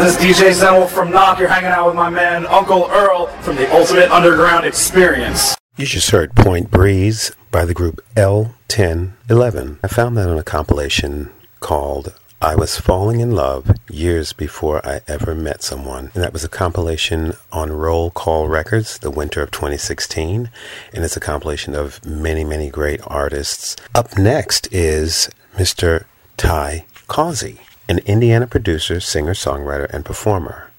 This 0.00 0.16
is 0.16 0.38
DJ 0.38 0.50
Zenwolf 0.58 0.88
from 0.88 1.10
Knock. 1.10 1.38
You're 1.38 1.48
hanging 1.48 1.68
out 1.72 1.84
with 1.84 1.94
my 1.94 2.08
man 2.08 2.46
Uncle 2.46 2.88
Earl 2.90 3.26
from 3.42 3.56
the 3.56 3.70
Ultimate 3.76 4.10
Underground 4.10 4.64
Experience. 4.64 5.54
You 5.76 5.84
just 5.84 6.08
heard 6.08 6.34
Point 6.34 6.70
Breeze 6.70 7.32
by 7.50 7.66
the 7.66 7.74
group 7.74 8.02
L1011. 8.16 9.78
I 9.84 9.88
found 9.88 10.16
that 10.16 10.26
on 10.26 10.38
a 10.38 10.42
compilation 10.42 11.28
called 11.60 12.14
I 12.40 12.56
Was 12.56 12.80
Falling 12.80 13.20
in 13.20 13.32
Love 13.32 13.72
Years 13.90 14.32
Before 14.32 14.80
I 14.88 15.02
Ever 15.06 15.34
Met 15.34 15.62
Someone. 15.62 16.10
And 16.14 16.22
that 16.22 16.32
was 16.32 16.44
a 16.44 16.48
compilation 16.48 17.34
on 17.52 17.70
Roll 17.70 18.10
Call 18.10 18.48
Records, 18.48 18.98
the 19.00 19.10
winter 19.10 19.42
of 19.42 19.50
2016. 19.50 20.48
And 20.94 21.04
it's 21.04 21.18
a 21.18 21.20
compilation 21.20 21.74
of 21.74 22.02
many, 22.06 22.42
many 22.42 22.70
great 22.70 23.02
artists. 23.06 23.76
Up 23.94 24.16
next 24.16 24.66
is 24.72 25.28
Mr. 25.56 26.04
Ty 26.38 26.86
Causey, 27.06 27.60
an 27.90 27.98
Indiana 28.06 28.46
producer, 28.46 29.00
singer, 29.00 29.34
songwriter, 29.34 29.92
and 29.92 30.04
performer. 30.04 30.70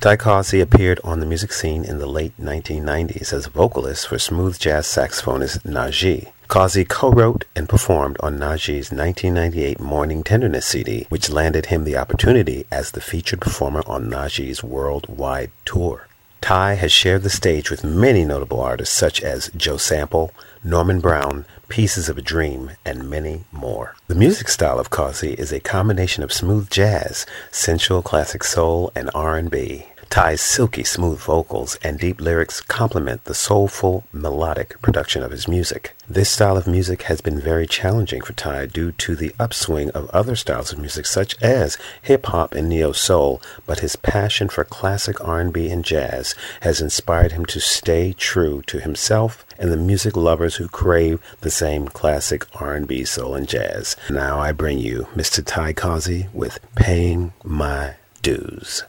Ty 0.00 0.16
Causey 0.16 0.62
appeared 0.62 0.98
on 1.04 1.20
the 1.20 1.26
music 1.26 1.52
scene 1.52 1.84
in 1.84 1.98
the 1.98 2.06
late 2.06 2.32
1990s 2.40 3.34
as 3.34 3.46
a 3.46 3.50
vocalist 3.50 4.08
for 4.08 4.18
smooth 4.18 4.58
jazz 4.58 4.86
saxophonist 4.86 5.58
Najee. 5.64 6.32
Causey 6.48 6.86
co-wrote 6.86 7.44
and 7.54 7.68
performed 7.68 8.16
on 8.20 8.38
Najee's 8.38 8.90
1998 8.90 9.78
Morning 9.78 10.22
Tenderness 10.22 10.64
CD, 10.64 11.06
which 11.10 11.28
landed 11.28 11.66
him 11.66 11.84
the 11.84 11.98
opportunity 11.98 12.64
as 12.70 12.92
the 12.92 13.00
featured 13.02 13.42
performer 13.42 13.82
on 13.86 14.08
Najee's 14.08 14.64
worldwide 14.64 15.50
tour. 15.66 16.08
Ty 16.40 16.74
has 16.74 16.92
shared 16.92 17.24
the 17.24 17.30
stage 17.30 17.70
with 17.70 17.84
many 17.84 18.24
notable 18.24 18.60
artists 18.60 18.94
such 18.94 19.20
as 19.22 19.50
Joe 19.54 19.76
Sample, 19.76 20.32
Norman 20.66 20.98
Brown, 20.98 21.44
Pieces 21.68 22.08
of 22.08 22.16
a 22.16 22.22
Dream, 22.22 22.70
and 22.86 23.10
many 23.10 23.44
more. 23.52 23.96
The 24.08 24.14
music 24.14 24.48
style 24.48 24.78
of 24.78 24.88
Causey 24.88 25.34
is 25.34 25.52
a 25.52 25.60
combination 25.60 26.22
of 26.22 26.32
smooth 26.32 26.70
jazz, 26.70 27.26
sensual 27.50 28.00
classic 28.00 28.42
soul, 28.42 28.90
and 28.96 29.10
R&B. 29.14 29.84
Ty's 30.10 30.40
silky 30.40 30.84
smooth 30.84 31.18
vocals 31.18 31.76
and 31.82 31.98
deep 31.98 32.20
lyrics 32.20 32.60
complement 32.60 33.24
the 33.24 33.34
soulful, 33.34 34.04
melodic 34.12 34.80
production 34.82 35.22
of 35.22 35.30
his 35.30 35.48
music. 35.48 35.94
This 36.08 36.30
style 36.30 36.56
of 36.56 36.66
music 36.66 37.02
has 37.02 37.20
been 37.20 37.40
very 37.40 37.66
challenging 37.66 38.22
for 38.22 38.32
Ty 38.32 38.66
due 38.66 38.92
to 38.92 39.16
the 39.16 39.34
upswing 39.38 39.90
of 39.90 40.10
other 40.10 40.36
styles 40.36 40.72
of 40.72 40.78
music 40.78 41.06
such 41.06 41.40
as 41.42 41.78
hip 42.02 42.26
hop 42.26 42.54
and 42.54 42.68
neo 42.68 42.92
soul, 42.92 43.40
but 43.66 43.80
his 43.80 43.96
passion 43.96 44.48
for 44.48 44.64
classic 44.64 45.22
R&B 45.26 45.68
and 45.70 45.84
jazz 45.84 46.34
has 46.60 46.80
inspired 46.80 47.32
him 47.32 47.44
to 47.46 47.60
stay 47.60 48.12
true 48.12 48.62
to 48.66 48.80
himself 48.80 49.44
and 49.58 49.72
the 49.72 49.76
music 49.76 50.16
lovers 50.16 50.56
who 50.56 50.68
crave 50.68 51.20
the 51.40 51.50
same 51.50 51.88
classic 51.88 52.46
R&B, 52.60 53.04
soul 53.04 53.34
and 53.34 53.48
jazz. 53.48 53.96
Now 54.10 54.38
I 54.38 54.52
bring 54.52 54.78
you 54.78 55.08
Mr. 55.14 55.44
Ty 55.44 55.72
Causey 55.72 56.28
with 56.32 56.58
Paying 56.74 57.32
My 57.42 57.94
Dues. 58.22 58.84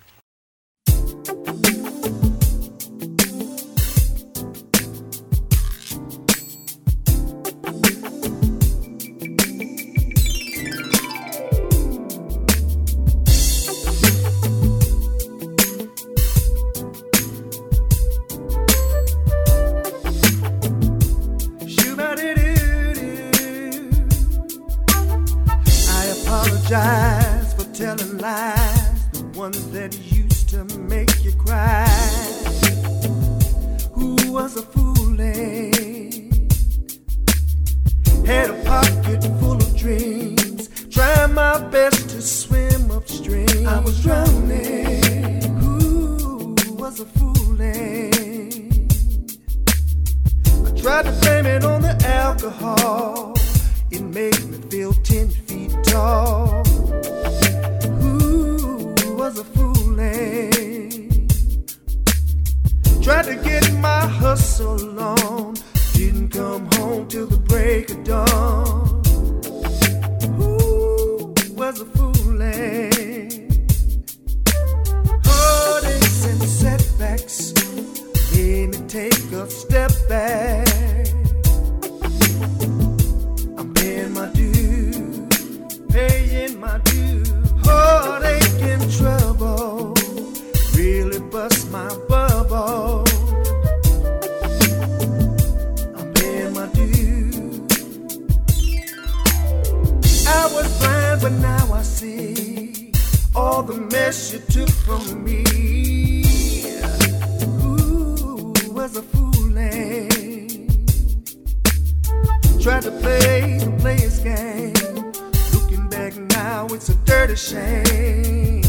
It's 116.76 116.90
a 116.90 116.96
dirty 117.06 117.38
shame. 117.38 118.62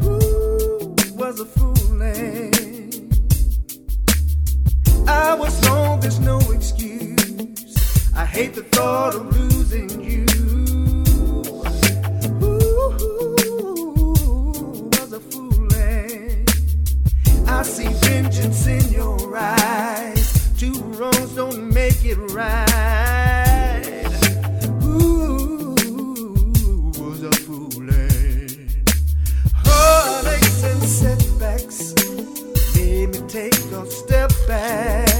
Who 0.00 0.94
was 1.16 1.40
a 1.40 1.44
fooling? 1.44 2.52
I 5.08 5.34
was 5.34 5.68
wrong, 5.68 5.98
there's 5.98 6.20
no 6.20 6.38
excuse. 6.52 8.12
I 8.14 8.24
hate 8.24 8.54
the 8.54 8.62
thought 8.62 9.16
of 9.16 9.26
losing 9.36 9.90
you. 10.04 10.24
Who 12.38 12.52
was 14.92 15.12
a 15.12 15.20
fooling? 15.20 16.46
I 17.48 17.62
see 17.64 17.88
vengeance 18.06 18.66
in 18.68 18.92
your 18.92 19.36
eyes. 19.36 20.52
Two 20.56 20.74
wrongs 20.96 21.34
don't 21.34 21.74
make 21.74 22.04
it 22.04 22.18
right. 22.30 23.17
Back. 34.48 35.17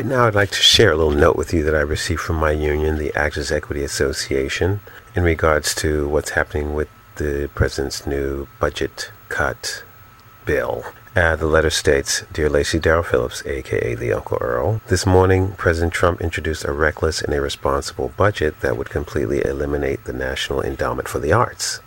Right 0.00 0.06
now, 0.06 0.26
I'd 0.26 0.34
like 0.34 0.52
to 0.52 0.62
share 0.62 0.92
a 0.92 0.96
little 0.96 1.12
note 1.12 1.36
with 1.36 1.52
you 1.52 1.62
that 1.64 1.74
I 1.74 1.80
received 1.80 2.22
from 2.22 2.36
my 2.36 2.52
union, 2.52 2.96
the 2.96 3.14
Actors 3.14 3.52
Equity 3.52 3.84
Association, 3.84 4.80
in 5.14 5.22
regards 5.22 5.74
to 5.74 6.08
what's 6.08 6.30
happening 6.30 6.72
with 6.72 6.88
the 7.16 7.50
president's 7.54 8.06
new 8.06 8.48
budget 8.58 9.12
cut 9.28 9.84
bill. 10.46 10.86
Uh, 11.14 11.36
the 11.36 11.44
letter 11.44 11.68
states 11.68 12.24
Dear 12.32 12.48
Lacy 12.48 12.80
Darryl 12.80 13.04
Phillips, 13.04 13.44
aka 13.44 13.94
the 13.94 14.14
Uncle 14.14 14.38
Earl, 14.40 14.80
this 14.88 15.04
morning 15.04 15.52
President 15.58 15.92
Trump 15.92 16.22
introduced 16.22 16.64
a 16.64 16.72
reckless 16.72 17.20
and 17.20 17.34
irresponsible 17.34 18.14
budget 18.16 18.60
that 18.60 18.78
would 18.78 18.88
completely 18.88 19.44
eliminate 19.44 20.04
the 20.04 20.14
National 20.14 20.62
Endowment 20.62 21.08
for 21.08 21.18
the 21.18 21.34
Arts. 21.34 21.80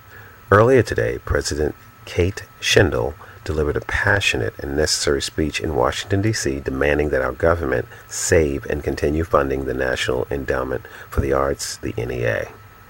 Earlier 0.52 0.84
today, 0.84 1.17
President 1.26 1.73
Kate 2.06 2.43
Shindle 2.62 3.15
delivered 3.43 3.77
a 3.77 3.82
passionate 3.82 4.53
and 4.60 4.75
necessary 4.75 5.21
speech 5.21 5.60
in 5.60 5.75
Washington, 5.75 6.21
D.C., 6.21 6.60
demanding 6.62 7.10
that 7.10 7.21
our 7.21 7.32
government 7.32 7.88
save 8.08 8.65
and 8.65 8.84
continue 8.84 9.23
funding 9.23 9.65
the 9.65 9.73
National 9.73 10.27
Endowment 10.32 10.86
for 11.10 11.21
the 11.21 11.34
Arts, 11.34 11.77
the 11.77 11.93
NEA. 11.97 12.47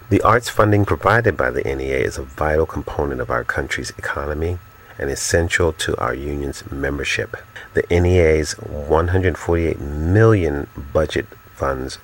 The 0.10 0.22
arts 0.22 0.50
funding 0.50 0.86
provided 0.86 1.36
by 1.36 1.50
the 1.50 1.64
NEA 1.64 1.98
is 1.98 2.18
a 2.18 2.24
vital 2.24 2.66
component 2.66 3.20
of 3.20 3.32
our 3.32 3.44
country's 3.44 3.90
economy 3.92 4.60
and 5.00 5.10
essential 5.10 5.74
to 5.74 5.98
our 5.98 6.14
union's 6.14 6.70
membership. 6.72 7.36
The 7.74 7.86
NEA's 7.90 8.54
148 8.54 9.80
million 9.80 10.68
budget 10.92 11.26
funds 11.56 11.98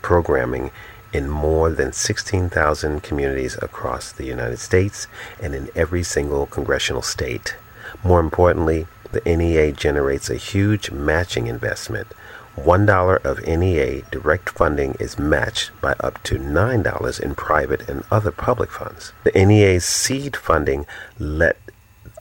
programming 0.00 0.70
in 1.12 1.28
more 1.28 1.70
than 1.70 1.92
16,000 1.92 3.02
communities 3.02 3.56
across 3.62 4.12
the 4.12 4.26
United 4.26 4.58
States 4.58 5.08
and 5.40 5.54
in 5.54 5.68
every 5.74 6.02
single 6.02 6.46
congressional 6.46 7.02
state. 7.02 7.56
More 8.04 8.20
importantly, 8.20 8.86
the 9.12 9.22
NEA 9.24 9.72
generates 9.72 10.30
a 10.30 10.36
huge 10.36 10.90
matching 10.90 11.46
investment. 11.46 12.08
$1 12.56 13.24
of 13.24 13.46
NEA 13.46 14.02
direct 14.10 14.48
funding 14.48 14.96
is 14.98 15.18
matched 15.18 15.70
by 15.80 15.94
up 16.00 16.22
to 16.22 16.38
$9 16.38 17.20
in 17.20 17.34
private 17.34 17.88
and 17.88 18.02
other 18.10 18.30
public 18.30 18.70
funds. 18.70 19.12
The 19.24 19.32
NEA's 19.32 19.84
seed 19.84 20.36
funding 20.36 20.86
led 21.18 21.56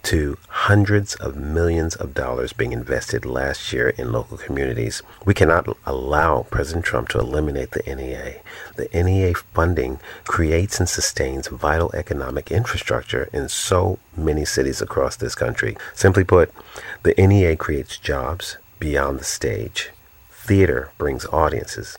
to 0.05 0.37
hundreds 0.49 1.15
of 1.15 1.35
millions 1.35 1.95
of 1.95 2.13
dollars 2.13 2.53
being 2.53 2.71
invested 2.71 3.25
last 3.25 3.73
year 3.73 3.89
in 3.89 4.11
local 4.11 4.37
communities. 4.37 5.01
We 5.25 5.33
cannot 5.33 5.75
allow 5.85 6.43
President 6.51 6.85
Trump 6.85 7.09
to 7.09 7.19
eliminate 7.19 7.71
the 7.71 7.81
NEA. 7.87 8.41
The 8.75 8.87
NEA 8.93 9.33
funding 9.33 9.99
creates 10.25 10.79
and 10.79 10.87
sustains 10.87 11.47
vital 11.47 11.91
economic 11.95 12.51
infrastructure 12.51 13.29
in 13.33 13.49
so 13.49 13.97
many 14.15 14.45
cities 14.45 14.79
across 14.79 15.15
this 15.15 15.33
country. 15.33 15.75
Simply 15.95 16.23
put, 16.23 16.53
the 17.01 17.15
NEA 17.17 17.55
creates 17.55 17.97
jobs 17.97 18.57
beyond 18.79 19.19
the 19.19 19.23
stage. 19.23 19.89
Theater 20.29 20.91
brings 20.99 21.25
audiences. 21.27 21.97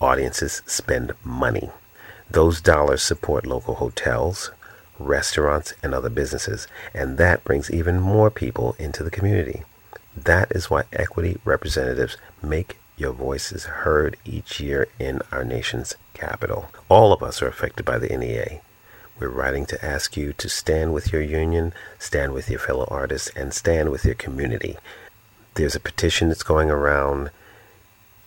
Audiences 0.00 0.62
spend 0.66 1.12
money. 1.24 1.70
Those 2.30 2.60
dollars 2.60 3.02
support 3.02 3.46
local 3.46 3.76
hotels, 3.76 4.52
restaurants, 4.98 5.74
and 5.82 5.94
other 5.94 6.10
businesses, 6.10 6.66
and 6.92 7.18
that 7.18 7.44
brings 7.44 7.70
even 7.70 8.00
more 8.00 8.30
people 8.30 8.74
into 8.78 9.02
the 9.02 9.10
community. 9.10 9.62
That 10.16 10.50
is 10.52 10.70
why 10.70 10.84
equity 10.92 11.38
representatives 11.44 12.16
make 12.42 12.78
your 12.96 13.12
voices 13.12 13.64
heard 13.64 14.16
each 14.24 14.60
year 14.60 14.88
in 14.98 15.20
our 15.30 15.44
nation's 15.44 15.94
capital. 16.14 16.68
All 16.88 17.12
of 17.12 17.22
us 17.22 17.40
are 17.40 17.48
affected 17.48 17.86
by 17.86 17.98
the 17.98 18.14
NEA. 18.16 18.60
We're 19.20 19.28
writing 19.28 19.66
to 19.66 19.84
ask 19.84 20.16
you 20.16 20.32
to 20.34 20.48
stand 20.48 20.94
with 20.94 21.12
your 21.12 21.22
union, 21.22 21.72
stand 21.98 22.32
with 22.32 22.50
your 22.50 22.58
fellow 22.58 22.86
artists, 22.90 23.30
and 23.36 23.52
stand 23.52 23.90
with 23.90 24.04
your 24.04 24.14
community. 24.14 24.76
There's 25.54 25.74
a 25.74 25.80
petition 25.80 26.28
that's 26.28 26.42
going 26.42 26.70
around. 26.70 27.30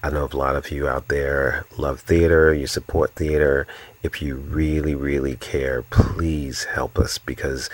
I 0.03 0.09
know 0.09 0.27
a 0.31 0.35
lot 0.35 0.55
of 0.55 0.71
you 0.71 0.87
out 0.87 1.07
there 1.07 1.65
love 1.77 2.01
theater, 2.01 2.53
you 2.53 2.67
support 2.67 3.11
theater. 3.15 3.67
If 4.03 4.21
you 4.21 4.35
really, 4.35 4.95
really 4.95 5.35
care, 5.35 5.83
please 5.83 6.63
help 6.63 6.97
us 6.97 7.17
because 7.19 7.69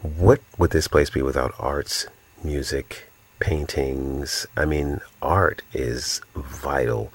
what 0.00 0.40
would 0.56 0.70
this 0.70 0.88
place 0.88 1.10
be 1.10 1.20
without 1.20 1.54
arts, 1.58 2.06
music, 2.42 3.08
paintings? 3.38 4.46
I 4.56 4.64
mean, 4.64 5.00
art 5.20 5.60
is 5.74 6.22
vital 6.34 7.12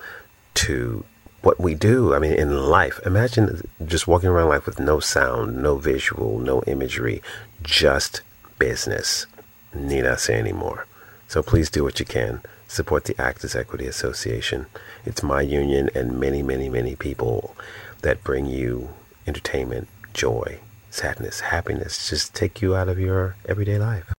to 0.56 1.04
what 1.42 1.60
we 1.60 1.74
do. 1.74 2.14
I 2.14 2.20
mean, 2.20 2.34
in 2.34 2.70
life, 2.70 3.00
imagine 3.06 3.68
just 3.86 4.08
walking 4.08 4.30
around 4.30 4.50
life 4.50 4.66
with 4.68 4.80
no 4.80 5.00
sound, 5.00 5.62
no 5.62 5.78
visual, 5.78 6.38
no 6.38 6.62
imagery, 6.64 7.24
just 7.64 8.22
business. 8.60 9.26
Need 9.74 10.06
I 10.06 10.16
say 10.16 10.36
any 10.36 10.54
more? 10.54 10.86
So 11.28 11.42
please 11.42 11.72
do 11.72 11.84
what 11.84 12.00
you 12.00 12.06
can. 12.06 12.42
Support 12.68 13.06
the 13.06 13.20
Actors 13.20 13.56
Equity 13.56 13.88
Association. 13.88 14.68
It's 15.06 15.24
my 15.24 15.42
union 15.42 15.90
and 15.96 16.20
many, 16.20 16.44
many, 16.44 16.70
many 16.70 16.96
people 16.96 17.56
that 18.04 18.24
bring 18.24 18.46
you 18.46 18.90
entertainment, 19.26 19.88
joy, 20.14 20.60
sadness, 20.92 21.40
happiness. 21.40 22.08
Just 22.10 22.36
take 22.36 22.62
you 22.62 22.76
out 22.76 22.88
of 22.88 23.00
your 23.00 23.36
everyday 23.46 23.80
life. 23.80 24.14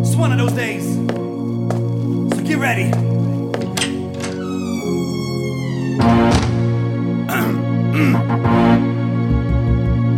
It's 0.00 0.14
one 0.14 0.30
of 0.32 0.38
those 0.38 0.52
days. 0.52 0.84
So 2.36 2.42
get 2.44 2.58
ready. 2.58 2.86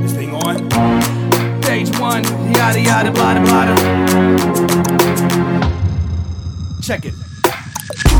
this 0.02 0.12
thing 0.12 0.34
on. 0.34 0.56
Stage 1.62 1.96
one, 1.98 2.24
yada 2.52 2.80
yada 2.80 3.10
blada 3.12 3.44
blada. 3.46 3.74
Check 6.82 7.04
it. 7.04 7.14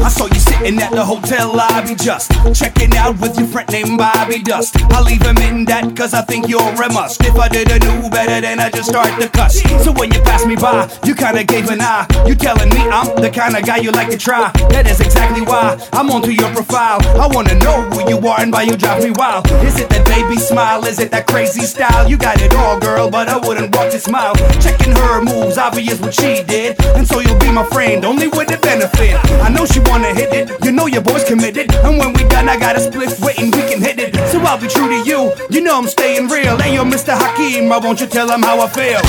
I 0.00 0.08
saw 0.08 0.26
you 0.26 0.40
sitting 0.40 0.78
at 0.78 0.92
the 0.92 1.04
hotel 1.04 1.54
lobby 1.54 1.94
just 1.94 2.30
checking 2.54 2.96
out 2.96 3.18
with 3.20 3.38
your 3.38 3.48
friend 3.48 3.68
named 3.70 3.98
Bobby 3.98 4.42
Dust. 4.42 4.76
I 4.92 5.00
leave 5.02 5.22
him 5.22 5.36
in 5.38 5.64
that 5.66 5.96
cause 5.96 6.14
I 6.14 6.22
think 6.22 6.48
you're 6.48 6.60
a 6.60 6.92
must. 6.92 7.22
If 7.24 7.36
I 7.36 7.48
didn't 7.48 7.84
know 7.84 8.08
better, 8.08 8.40
then 8.40 8.60
I 8.60 8.70
just 8.70 8.88
start 8.90 9.20
to 9.20 9.28
cuss. 9.28 9.60
So 9.84 9.92
when 9.92 10.12
you 10.12 10.20
pass 10.22 10.46
me 10.46 10.56
by, 10.56 10.88
you 11.04 11.14
kinda 11.14 11.44
gave 11.44 11.68
an 11.70 11.80
eye. 11.80 12.06
You 12.26 12.34
telling 12.34 12.70
me 12.70 12.80
I'm 12.88 13.20
the 13.20 13.30
kind 13.30 13.56
of 13.56 13.66
guy 13.66 13.78
you 13.78 13.90
like 13.90 14.10
to 14.10 14.18
try. 14.18 14.50
That 14.70 14.86
is 14.86 15.00
exactly 15.00 15.42
why 15.42 15.76
I'm 15.92 16.10
onto 16.10 16.30
your 16.30 16.50
profile. 16.52 17.00
I 17.20 17.26
wanna 17.26 17.54
know 17.54 17.82
who 17.90 18.08
you 18.08 18.18
are 18.28 18.40
and 18.40 18.52
why 18.52 18.62
you 18.62 18.76
drive 18.76 19.02
me 19.02 19.10
wild. 19.10 19.50
Is 19.66 19.78
it 19.80 19.88
that 19.90 20.06
baby 20.06 20.36
smile? 20.36 20.84
Is 20.86 21.00
it 21.00 21.10
that 21.10 21.26
crazy 21.26 21.62
style? 21.62 22.08
You 22.08 22.16
got 22.16 22.40
it 22.40 22.54
all, 22.54 22.78
girl, 22.78 23.10
but 23.10 23.28
I 23.28 23.36
wouldn't 23.36 23.74
walk 23.74 23.90
to 23.90 23.98
smile. 23.98 24.34
Checking 24.60 24.94
her 24.94 25.22
moves, 25.22 25.58
obvious 25.58 26.00
what 26.00 26.14
she 26.14 26.42
did. 26.44 26.80
And 26.96 27.06
so 27.06 27.20
you'll 27.20 27.38
be 27.38 27.50
my 27.50 27.64
friend, 27.64 28.04
only 28.04 28.28
with 28.28 28.48
the 28.48 28.58
benefit. 28.58 29.16
I 29.42 29.48
know 29.50 29.66
she 29.66 29.80
wanna 29.88 30.14
hit 30.14 30.32
it, 30.32 30.64
you 30.64 30.72
know 30.72 30.86
your 30.86 31.02
boy's 31.02 31.24
committed. 31.24 31.74
And 31.84 31.98
when 31.98 32.12
we 32.12 32.24
done, 32.24 32.48
I 32.48 32.58
got 32.58 32.76
a 32.76 32.80
split 32.80 33.18
waiting, 33.20 33.50
we 33.50 33.62
can 33.66 33.80
hit 33.80 33.98
it. 33.98 34.14
So 34.30 34.38
I'll 34.40 34.60
be 34.60 34.68
true 34.68 34.88
to 34.88 35.08
you, 35.08 35.32
you 35.50 35.60
know 35.60 35.76
I'm 35.76 35.88
staying 35.88 36.28
real. 36.28 36.56
Hey, 36.58 36.74
yo, 36.74 36.84
Mr. 36.84 37.16
Hakeem, 37.16 37.68
why 37.68 37.78
won't 37.78 38.00
you 38.00 38.06
tell 38.06 38.30
him 38.30 38.42
how 38.42 38.60
I 38.60 38.68
feel? 38.68 39.00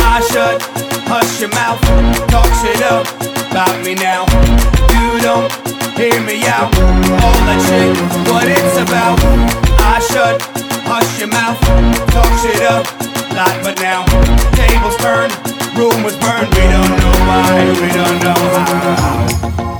I 0.00 0.20
should 0.30 0.62
hush 1.10 1.40
your 1.40 1.50
mouth, 1.50 1.80
talk 2.30 2.48
shit 2.62 2.82
up 2.82 3.06
about 3.50 3.84
me 3.84 3.94
now. 3.94 4.24
You 4.94 5.20
don't 5.20 5.52
hear 5.98 6.20
me 6.22 6.46
out, 6.46 6.72
all 7.20 7.38
that 7.48 7.60
shit, 7.68 7.92
what 8.30 8.46
it's 8.48 8.76
about. 8.80 9.18
I 9.84 10.00
should 10.08 10.40
hush 10.88 11.18
your 11.18 11.28
mouth, 11.28 11.60
talk 12.14 12.32
shit 12.40 12.62
up, 12.62 12.86
lot 13.36 13.56
but 13.62 13.76
now. 13.80 14.06
Tables 14.56 14.96
turn, 14.96 15.28
rumors 15.76 16.16
burn, 16.16 16.48
we 16.56 16.64
don't 16.72 16.96
know 16.96 17.16
why, 17.28 17.76
we 17.80 17.88
don't 17.92 18.18
know 18.24 18.40
how. 18.64 19.71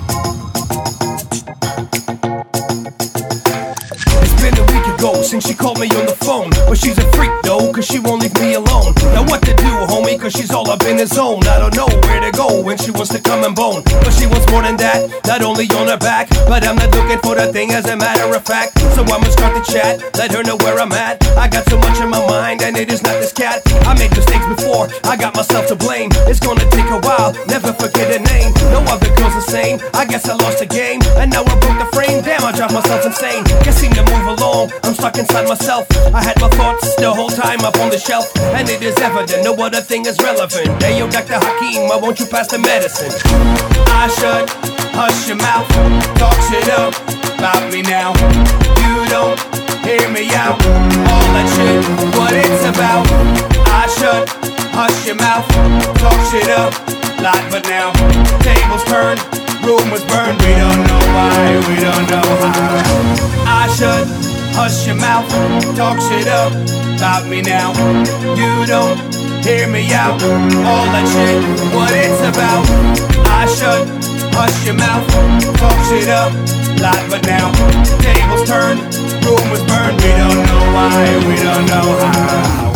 Since 5.22 5.46
she 5.46 5.54
called 5.54 5.78
me 5.78 5.88
on 5.90 6.06
the 6.06 6.16
phone. 6.24 6.50
But 6.66 6.78
she's 6.78 6.98
a 6.98 7.06
freak 7.12 7.30
though, 7.42 7.72
cause 7.72 7.86
she 7.86 7.98
won't 7.98 8.22
leave 8.22 8.34
me 8.40 8.54
alone. 8.54 8.94
Now 9.14 9.24
what 9.24 9.42
to 9.42 9.54
do, 9.54 9.72
homie, 9.86 10.18
cause 10.20 10.32
she's 10.32 10.50
all 10.50 10.68
up 10.70 10.82
in 10.82 10.96
the 10.96 11.06
zone. 11.06 11.44
I 11.46 11.58
don't 11.58 11.74
know 11.76 11.88
where 12.08 12.20
to 12.20 12.30
go 12.32 12.60
when 12.60 12.76
she 12.78 12.90
wants 12.90 13.10
to 13.12 13.20
come 13.20 13.44
and 13.44 13.54
bone. 13.54 13.82
But 13.84 14.12
she 14.12 14.26
wants 14.26 14.50
more 14.50 14.62
than 14.62 14.76
that, 14.78 15.08
not 15.26 15.42
only 15.42 15.66
on 15.78 15.88
her 15.88 15.98
back, 15.98 16.28
but 16.48 16.66
I'm 16.66 16.76
not 16.76 16.90
looking 16.90 17.18
for 17.20 17.34
the 17.34 17.52
thing 17.52 17.70
as 17.72 17.86
a 17.88 17.96
matter 17.96 18.34
of 18.34 18.44
fact. 18.44 18.78
So 18.94 19.02
I'ma 19.02 19.28
start 19.30 19.54
the 19.54 19.64
chat, 19.64 20.02
let 20.16 20.32
her 20.32 20.42
know 20.42 20.56
where 20.56 20.78
I'm 20.78 20.92
at. 20.92 21.24
I 21.36 21.48
got 21.48 21.68
so 21.68 21.78
much 21.78 22.00
in 22.00 22.10
my 22.10 22.20
mind, 22.26 22.62
and 22.62 22.76
it 22.76 22.90
is 22.90 23.02
not 23.02 23.14
this 23.20 23.32
cat. 23.32 23.62
I 23.86 23.94
made 23.94 24.10
mistakes 24.10 24.46
before, 24.46 24.88
I 25.04 25.16
got 25.16 25.34
myself 25.36 25.66
to 25.68 25.76
blame. 25.76 26.10
It's 26.26 26.40
gonna 26.40 26.68
take 26.70 26.90
a 26.90 27.00
while, 27.00 27.32
never 27.46 27.72
forget 27.72 28.10
a 28.10 28.18
name. 28.18 28.52
No 28.74 28.80
other 28.90 29.08
girl's 29.16 29.34
the 29.34 29.46
same, 29.46 29.80
I 29.94 30.04
guess 30.04 30.28
I 30.28 30.34
lost 30.34 30.58
the 30.58 30.66
game. 30.66 31.00
And 31.16 31.30
now 31.30 31.42
I 31.42 31.54
broke 31.60 31.78
the 31.78 31.88
frame, 31.94 32.22
damn, 32.22 32.44
I 32.44 32.52
drive 32.52 32.72
myself 32.72 33.04
insane. 33.06 33.44
Seem 33.72 33.92
to 33.94 34.04
move 34.04 34.38
along, 34.38 34.70
I'm 34.84 34.94
stuck 34.94 35.11
inside 35.16 35.48
myself. 35.48 35.86
I 36.14 36.22
had 36.22 36.40
my 36.40 36.48
thoughts 36.48 36.94
the 36.96 37.12
whole 37.12 37.28
time 37.28 37.60
up 37.60 37.76
on 37.78 37.90
the 37.90 37.98
shelf, 37.98 38.30
and 38.56 38.68
it 38.68 38.82
is 38.82 38.96
evident 38.98 39.44
no 39.44 39.54
other 39.54 39.80
thing 39.80 40.06
is 40.06 40.18
relevant. 40.22 40.82
Hey 40.82 40.98
yo, 40.98 41.08
Dr. 41.10 41.38
Hakeem, 41.38 41.88
why 41.88 41.96
won't 41.96 42.20
you 42.20 42.26
pass 42.26 42.48
the 42.48 42.58
medicine? 42.58 43.12
I 43.92 44.08
should 44.18 44.48
hush 44.94 45.28
your 45.28 45.36
mouth, 45.36 45.68
talk 46.18 46.36
shit 46.48 46.68
up 46.70 46.94
about 47.38 47.72
me 47.72 47.82
now. 47.82 48.12
You 48.84 49.08
don't 49.08 49.38
hear 49.84 50.08
me 50.10 50.30
out, 50.34 50.58
all 51.10 51.28
that 51.36 51.48
shit, 51.54 51.82
what 52.16 52.32
it's 52.32 52.64
about. 52.68 53.06
I 53.68 53.86
should 53.98 54.28
hush 54.72 55.06
your 55.06 55.16
mouth, 55.16 55.46
talk 55.98 56.18
shit 56.30 56.48
up 56.48 56.92
lot, 57.22 57.38
but 57.50 57.62
now 57.68 57.92
tables 58.42 58.82
turn, 58.84 59.16
rumors 59.62 60.04
burn. 60.10 60.34
We 60.42 60.52
don't 60.58 60.82
know 60.90 61.02
why, 61.14 61.62
we 61.68 61.76
don't 61.78 62.06
know 62.10 62.28
how. 62.42 63.42
I 63.46 63.70
should 63.78 64.31
hush 64.54 64.86
your 64.86 64.96
mouth, 64.96 65.28
talk 65.76 66.00
shit 66.00 66.28
up 66.28 66.52
about 66.96 67.26
me 67.28 67.42
now. 67.42 67.72
You 68.36 68.66
don't 68.66 68.98
hear 69.44 69.66
me 69.68 69.92
out, 69.92 70.22
all 70.22 70.86
that 70.94 71.06
shit, 71.12 71.42
what 71.74 71.90
it's 71.92 72.22
about. 72.30 72.64
I 73.26 73.46
should 73.46 73.88
hush 74.34 74.64
your 74.64 74.74
mouth, 74.74 75.06
talk 75.58 75.78
shit 75.88 76.08
up, 76.08 76.32
lot, 76.80 77.02
but 77.10 77.26
now 77.26 77.50
tables 78.00 78.46
turn, 78.48 78.78
rumors 79.24 79.64
burn. 79.66 79.96
We 79.96 80.10
don't 80.20 80.46
know 80.46 80.62
why, 80.74 81.24
we 81.26 81.36
don't 81.42 81.66
know 81.66 81.88
how. 82.12 82.71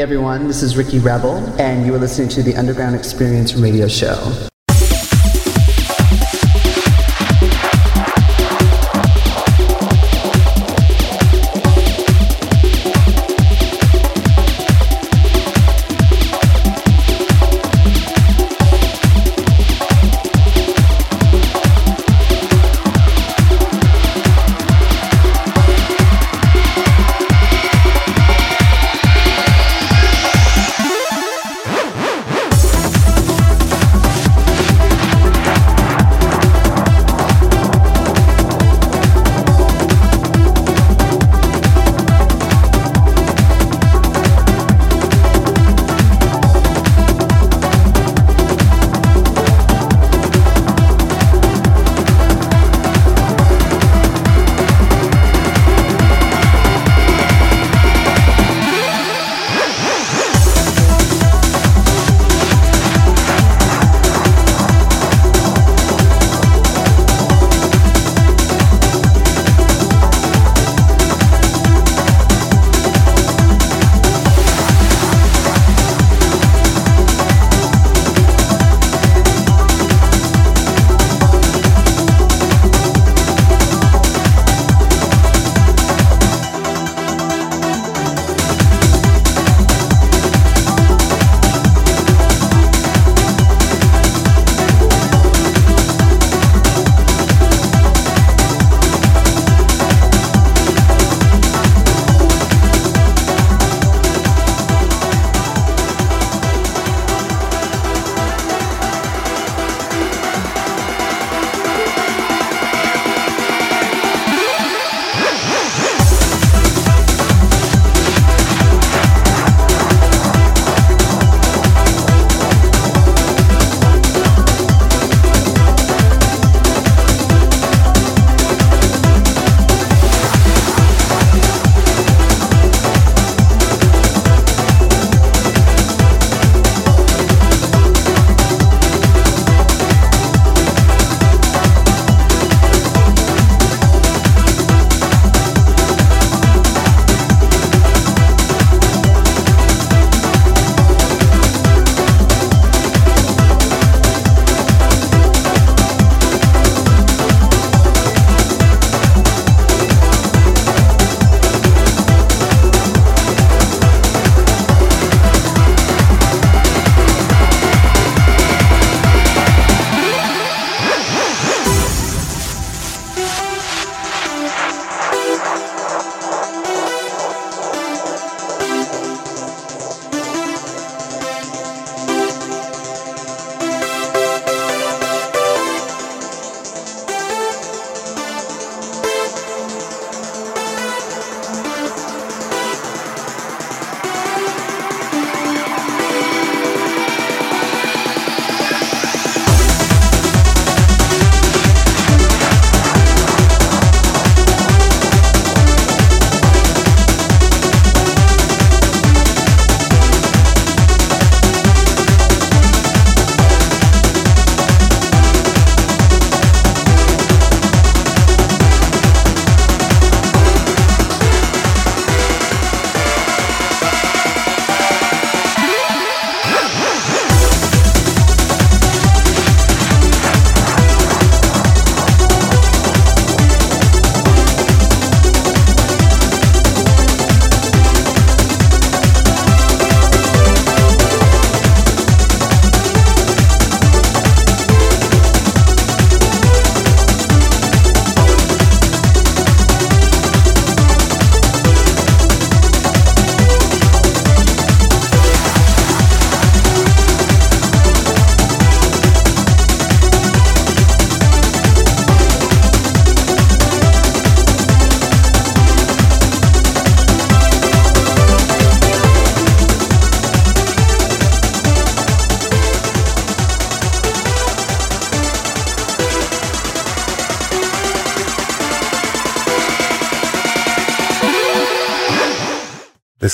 Everyone, 0.00 0.46
this 0.46 0.62
is 0.62 0.76
Ricky 0.78 0.98
Rebel, 0.98 1.36
and 1.60 1.84
you 1.84 1.94
are 1.94 1.98
listening 1.98 2.28
to 2.30 2.42
the 2.42 2.56
Underground 2.56 2.96
Experience 2.96 3.54
Radio 3.54 3.86
Show. 3.86 4.49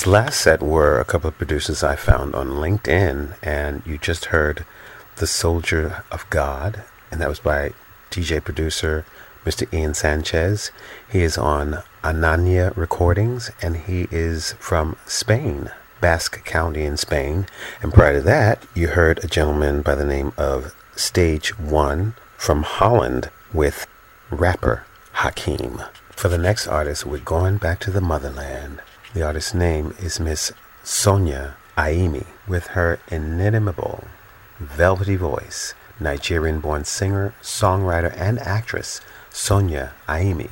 Last 0.06 0.40
set 0.40 0.62
were 0.62 1.00
a 1.00 1.04
couple 1.04 1.26
of 1.26 1.36
producers 1.36 1.82
I 1.82 1.96
found 1.96 2.36
on 2.36 2.50
LinkedIn, 2.50 3.34
and 3.42 3.82
you 3.84 3.98
just 3.98 4.26
heard 4.26 4.64
The 5.16 5.26
Soldier 5.26 6.04
of 6.12 6.30
God, 6.30 6.84
and 7.10 7.20
that 7.20 7.28
was 7.28 7.40
by 7.40 7.72
DJ 8.12 8.40
producer 8.40 9.04
Mr. 9.44 9.66
Ian 9.74 9.94
Sanchez. 9.94 10.70
He 11.10 11.24
is 11.24 11.36
on 11.36 11.82
Ananya 12.04 12.72
Recordings, 12.76 13.50
and 13.60 13.76
he 13.78 14.06
is 14.12 14.52
from 14.60 14.96
Spain, 15.06 15.72
Basque 16.00 16.44
Country 16.44 16.84
in 16.84 16.96
Spain. 16.96 17.46
And 17.82 17.92
prior 17.92 18.12
to 18.12 18.22
that, 18.22 18.62
you 18.76 18.86
heard 18.86 19.24
a 19.24 19.26
gentleman 19.26 19.82
by 19.82 19.96
the 19.96 20.06
name 20.06 20.32
of 20.38 20.72
Stage 20.94 21.58
One 21.58 22.14
from 22.36 22.62
Holland 22.62 23.30
with 23.52 23.88
rapper 24.30 24.84
Hakeem. 25.14 25.82
For 26.10 26.28
the 26.28 26.38
next 26.38 26.68
artist, 26.68 27.04
we're 27.04 27.18
going 27.18 27.56
back 27.56 27.80
to 27.80 27.90
the 27.90 28.00
motherland. 28.00 28.82
The 29.16 29.22
artist's 29.22 29.54
name 29.54 29.94
is 29.98 30.20
Miss 30.20 30.52
Sonia 30.84 31.56
Aimy, 31.78 32.26
with 32.46 32.66
her 32.76 33.00
inimitable, 33.08 34.04
velvety 34.58 35.16
voice. 35.16 35.72
Nigerian 35.98 36.60
born 36.60 36.84
singer, 36.84 37.32
songwriter, 37.40 38.14
and 38.14 38.38
actress 38.38 39.00
Sonia 39.30 39.94
Aimy 40.06 40.50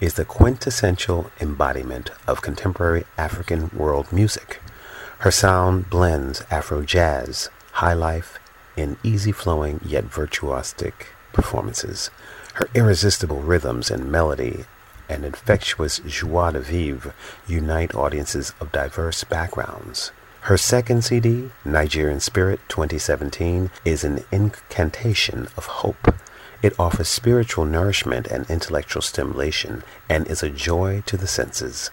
is 0.00 0.14
the 0.14 0.24
quintessential 0.24 1.30
embodiment 1.42 2.10
of 2.26 2.40
contemporary 2.40 3.04
African 3.18 3.68
world 3.76 4.10
music. 4.10 4.62
Her 5.18 5.30
sound 5.30 5.90
blends 5.90 6.42
Afro 6.50 6.82
jazz, 6.82 7.50
high 7.72 7.92
life, 7.92 8.38
in 8.78 8.96
easy 9.02 9.30
flowing 9.30 9.78
yet 9.84 10.06
virtuosic 10.06 11.08
performances. 11.34 12.08
Her 12.54 12.70
irresistible 12.74 13.42
rhythms 13.42 13.90
and 13.90 14.10
melody 14.10 14.64
and 15.10 15.24
infectious 15.24 15.98
joie 16.06 16.52
de 16.52 16.60
vivre 16.60 17.12
unite 17.46 17.94
audiences 17.94 18.54
of 18.60 18.72
diverse 18.72 19.24
backgrounds. 19.24 20.12
Her 20.42 20.56
second 20.56 21.04
CD, 21.04 21.50
Nigerian 21.64 22.20
Spirit 22.20 22.60
2017, 22.68 23.70
is 23.84 24.04
an 24.04 24.24
incantation 24.32 25.48
of 25.56 25.66
hope. 25.66 26.14
It 26.62 26.78
offers 26.78 27.08
spiritual 27.08 27.66
nourishment 27.66 28.26
and 28.28 28.48
intellectual 28.48 29.02
stimulation 29.02 29.82
and 30.08 30.26
is 30.26 30.42
a 30.42 30.48
joy 30.48 31.02
to 31.06 31.16
the 31.16 31.26
senses. 31.26 31.90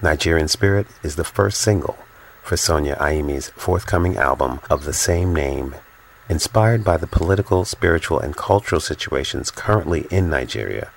Nigerian 0.00 0.48
Spirit 0.48 0.86
is 1.02 1.16
the 1.16 1.24
first 1.24 1.60
single 1.60 1.98
for 2.42 2.56
Sonia 2.56 2.96
Aimy's 3.00 3.48
forthcoming 3.50 4.16
album 4.16 4.60
of 4.70 4.84
the 4.84 4.92
same 4.92 5.34
name 5.34 5.74
inspired 6.28 6.84
by 6.84 6.96
the 6.96 7.06
political, 7.06 7.64
spiritual, 7.64 8.20
and 8.20 8.36
cultural 8.36 8.80
situations 8.80 9.50
currently 9.50 10.06
in 10.10 10.28
Nigeria, 10.28 10.90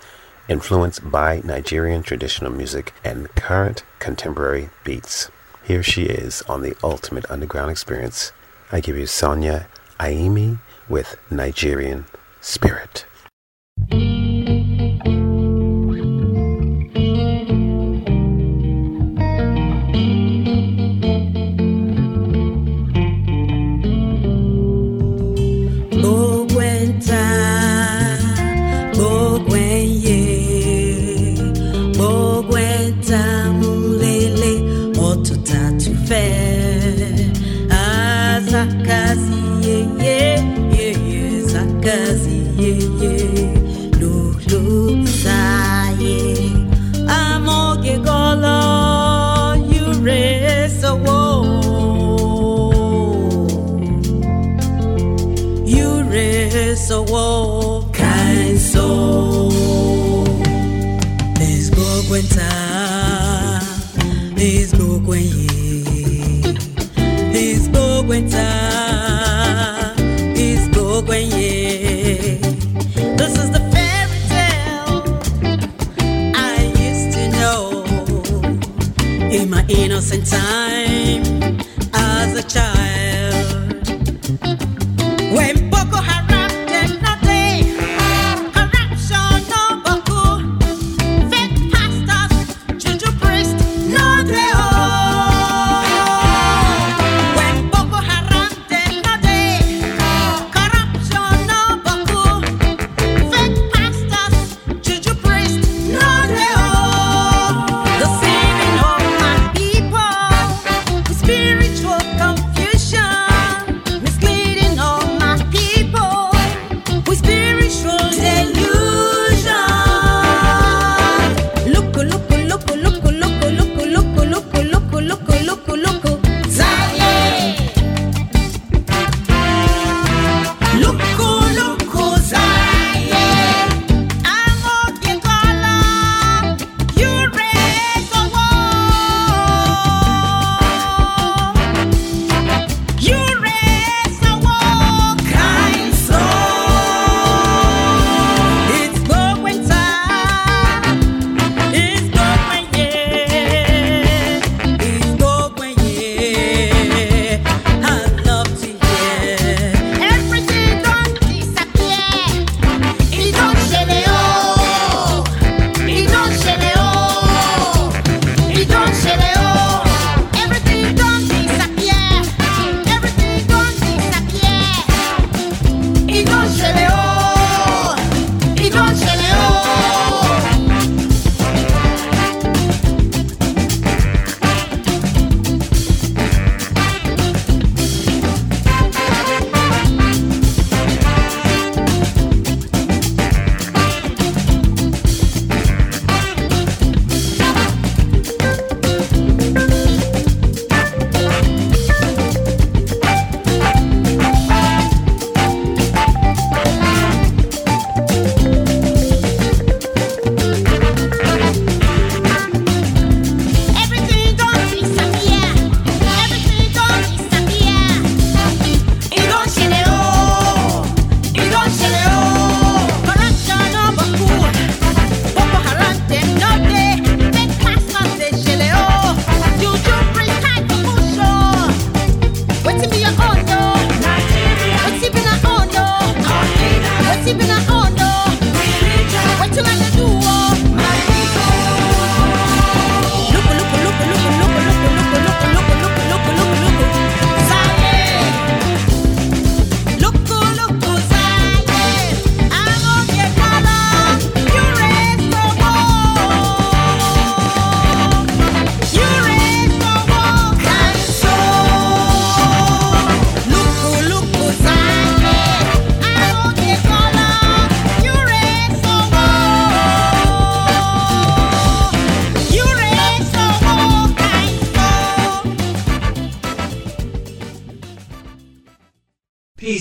influenced 0.51 1.09
by 1.09 1.41
Nigerian 1.45 2.03
traditional 2.03 2.51
music 2.51 2.93
and 3.05 3.33
current 3.35 3.83
contemporary 3.99 4.69
beats. 4.83 5.31
Here 5.63 5.81
she 5.81 6.03
is 6.03 6.41
on 6.43 6.61
the 6.61 6.75
Ultimate 6.83 7.25
Underground 7.31 7.71
Experience. 7.71 8.33
I 8.69 8.81
give 8.81 8.97
you 8.97 9.07
Sonia 9.07 9.67
Aimy 9.97 10.59
with 10.89 11.15
Nigerian 11.29 12.05
Spirit. 12.41 13.05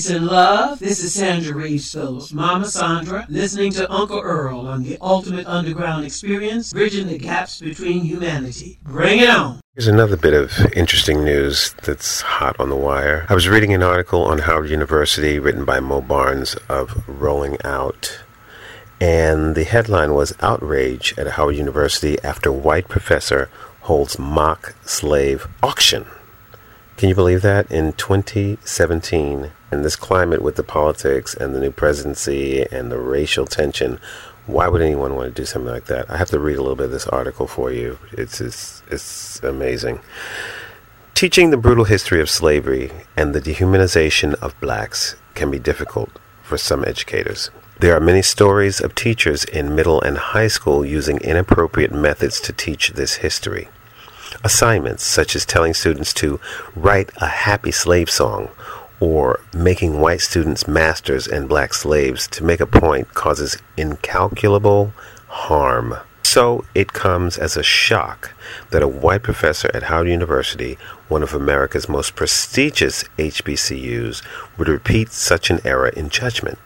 Peace 0.01 0.09
and 0.09 0.29
love. 0.29 0.79
This 0.79 1.05
is 1.05 1.13
Sandra 1.13 1.55
Reeves 1.55 1.93
Phillips, 1.93 2.33
Mama 2.33 2.65
Sandra, 2.65 3.27
listening 3.29 3.71
to 3.73 3.93
Uncle 3.93 4.19
Earl 4.19 4.61
on 4.61 4.83
the 4.83 4.97
Ultimate 4.99 5.47
Underground 5.47 6.07
Experience, 6.07 6.73
bridging 6.73 7.07
the 7.07 7.19
gaps 7.19 7.61
between 7.61 8.05
humanity. 8.05 8.79
Bring 8.83 9.19
it 9.19 9.29
on. 9.29 9.61
Here's 9.75 9.89
another 9.89 10.17
bit 10.17 10.33
of 10.33 10.73
interesting 10.73 11.23
news 11.23 11.75
that's 11.83 12.23
hot 12.23 12.59
on 12.59 12.71
the 12.71 12.77
wire. 12.77 13.27
I 13.29 13.35
was 13.35 13.47
reading 13.47 13.75
an 13.75 13.83
article 13.83 14.25
on 14.25 14.39
Howard 14.39 14.71
University 14.71 15.39
written 15.39 15.67
by 15.67 15.81
Mo 15.81 16.01
Barnes 16.01 16.55
of 16.71 17.07
Rolling 17.07 17.59
Out. 17.63 18.23
And 19.03 19.55
the 19.55 19.65
headline 19.65 20.15
was 20.15 20.35
Outrage 20.41 21.13
at 21.19 21.33
Howard 21.33 21.57
University 21.57 22.19
after 22.25 22.51
white 22.51 22.89
professor 22.89 23.51
holds 23.83 24.19
mock 24.19 24.75
slave 24.87 25.47
auction. 25.63 26.07
Can 27.01 27.09
you 27.09 27.15
believe 27.15 27.41
that? 27.41 27.73
In 27.73 27.95
2017, 27.95 29.51
in 29.73 29.83
this 29.83 29.97
climate 29.97 30.43
with 30.43 30.57
the 30.57 30.63
politics 30.63 31.33
and 31.33 31.55
the 31.55 31.59
new 31.59 31.71
presidency 31.71 32.67
and 32.71 32.93
the 32.93 32.99
racial 32.99 33.47
tension, 33.47 33.99
why 34.45 34.69
would 34.69 34.83
anyone 34.83 35.17
want 35.17 35.35
to 35.35 35.41
do 35.41 35.47
something 35.47 35.73
like 35.73 35.87
that? 35.87 36.11
I 36.11 36.19
have 36.19 36.29
to 36.29 36.39
read 36.39 36.59
a 36.59 36.61
little 36.61 36.77
bit 36.77 36.85
of 36.85 36.91
this 36.91 37.07
article 37.07 37.47
for 37.47 37.73
you. 37.73 37.99
It's 38.13 38.43
it's, 38.43 38.83
it's 38.91 39.43
amazing. 39.43 40.01
Teaching 41.15 41.49
the 41.49 41.57
brutal 41.57 41.85
history 41.85 42.21
of 42.21 42.29
slavery 42.29 42.93
and 43.17 43.35
the 43.35 43.41
dehumanization 43.41 44.35
of 44.35 44.61
blacks 44.61 45.17
can 45.33 45.51
be 45.51 45.59
difficult 45.59 46.11
for 46.43 46.59
some 46.59 46.85
educators. 46.85 47.51
There 47.79 47.97
are 47.97 48.01
many 48.01 48.21
stories 48.21 48.79
of 48.79 48.95
teachers 48.95 49.45
in 49.45 49.75
middle 49.75 50.03
and 50.03 50.19
high 50.19 50.49
school 50.49 50.85
using 50.85 51.17
inappropriate 51.23 51.93
methods 51.93 52.43
to 52.43 52.53
teach 52.53 52.91
this 52.91 53.15
history. 53.25 53.71
Assignments 54.45 55.05
such 55.05 55.37
as 55.37 55.45
telling 55.45 55.75
students 55.75 56.15
to 56.15 56.41
write 56.75 57.11
a 57.17 57.27
happy 57.27 57.71
slave 57.73 58.11
song 58.11 58.49
or 59.01 59.41
making 59.55 60.01
white 60.01 60.21
students 60.21 60.69
masters 60.69 61.27
and 61.27 61.49
black 61.49 61.73
slaves 61.75 62.29
to 62.29 62.45
make 62.45 62.61
a 62.61 62.67
point 62.67 63.15
causes 63.15 63.57
incalculable 63.77 64.93
harm. 65.29 65.97
So 66.23 66.65
it 66.77 66.93
comes 66.93 67.39
as 67.39 67.57
a 67.57 67.63
shock 67.63 68.33
that 68.71 68.83
a 68.85 68.89
white 68.89 69.23
professor 69.23 69.71
at 69.75 69.85
Howard 69.85 70.09
University, 70.09 70.79
one 71.09 71.25
of 71.25 71.35
America's 71.35 71.89
most 71.89 72.15
prestigious 72.15 73.03
HBCUs, 73.19 74.23
would 74.57 74.69
repeat 74.69 75.11
such 75.11 75.51
an 75.51 75.61
error 75.65 75.89
in 75.89 76.09
judgment. 76.09 76.59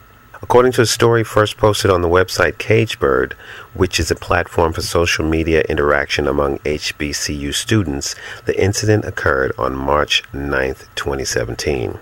According 0.45 0.73
to 0.73 0.83
a 0.83 0.85
story 0.85 1.23
first 1.23 1.57
posted 1.57 1.89
on 1.89 2.03
the 2.03 2.07
website 2.07 2.57
Cagebird, 2.57 3.33
which 3.73 3.99
is 3.99 4.11
a 4.11 4.15
platform 4.15 4.73
for 4.73 4.83
social 4.83 5.25
media 5.25 5.61
interaction 5.61 6.27
among 6.27 6.59
HBCU 6.59 7.51
students, 7.51 8.13
the 8.45 8.55
incident 8.63 9.05
occurred 9.05 9.53
on 9.57 9.75
March 9.75 10.21
9, 10.33 10.75
2017. 10.93 11.97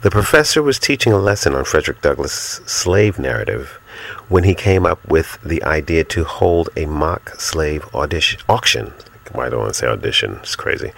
The 0.00 0.10
professor 0.10 0.62
was 0.62 0.78
teaching 0.78 1.12
a 1.12 1.18
lesson 1.18 1.54
on 1.54 1.66
Frederick 1.66 2.00
Douglass' 2.00 2.62
slave 2.64 3.18
narrative 3.18 3.78
when 4.30 4.44
he 4.44 4.54
came 4.54 4.86
up 4.86 5.06
with 5.06 5.38
the 5.44 5.62
idea 5.62 6.02
to 6.04 6.24
hold 6.24 6.70
a 6.78 6.86
mock 6.86 7.38
slave 7.38 7.84
audition 7.94 8.40
auction. 8.48 8.94
Why 9.32 9.48
do 9.48 9.56
I 9.56 9.58
want 9.60 9.74
to 9.74 9.78
say 9.78 9.86
audition? 9.86 10.36
It's 10.42 10.56
crazy. 10.56 10.92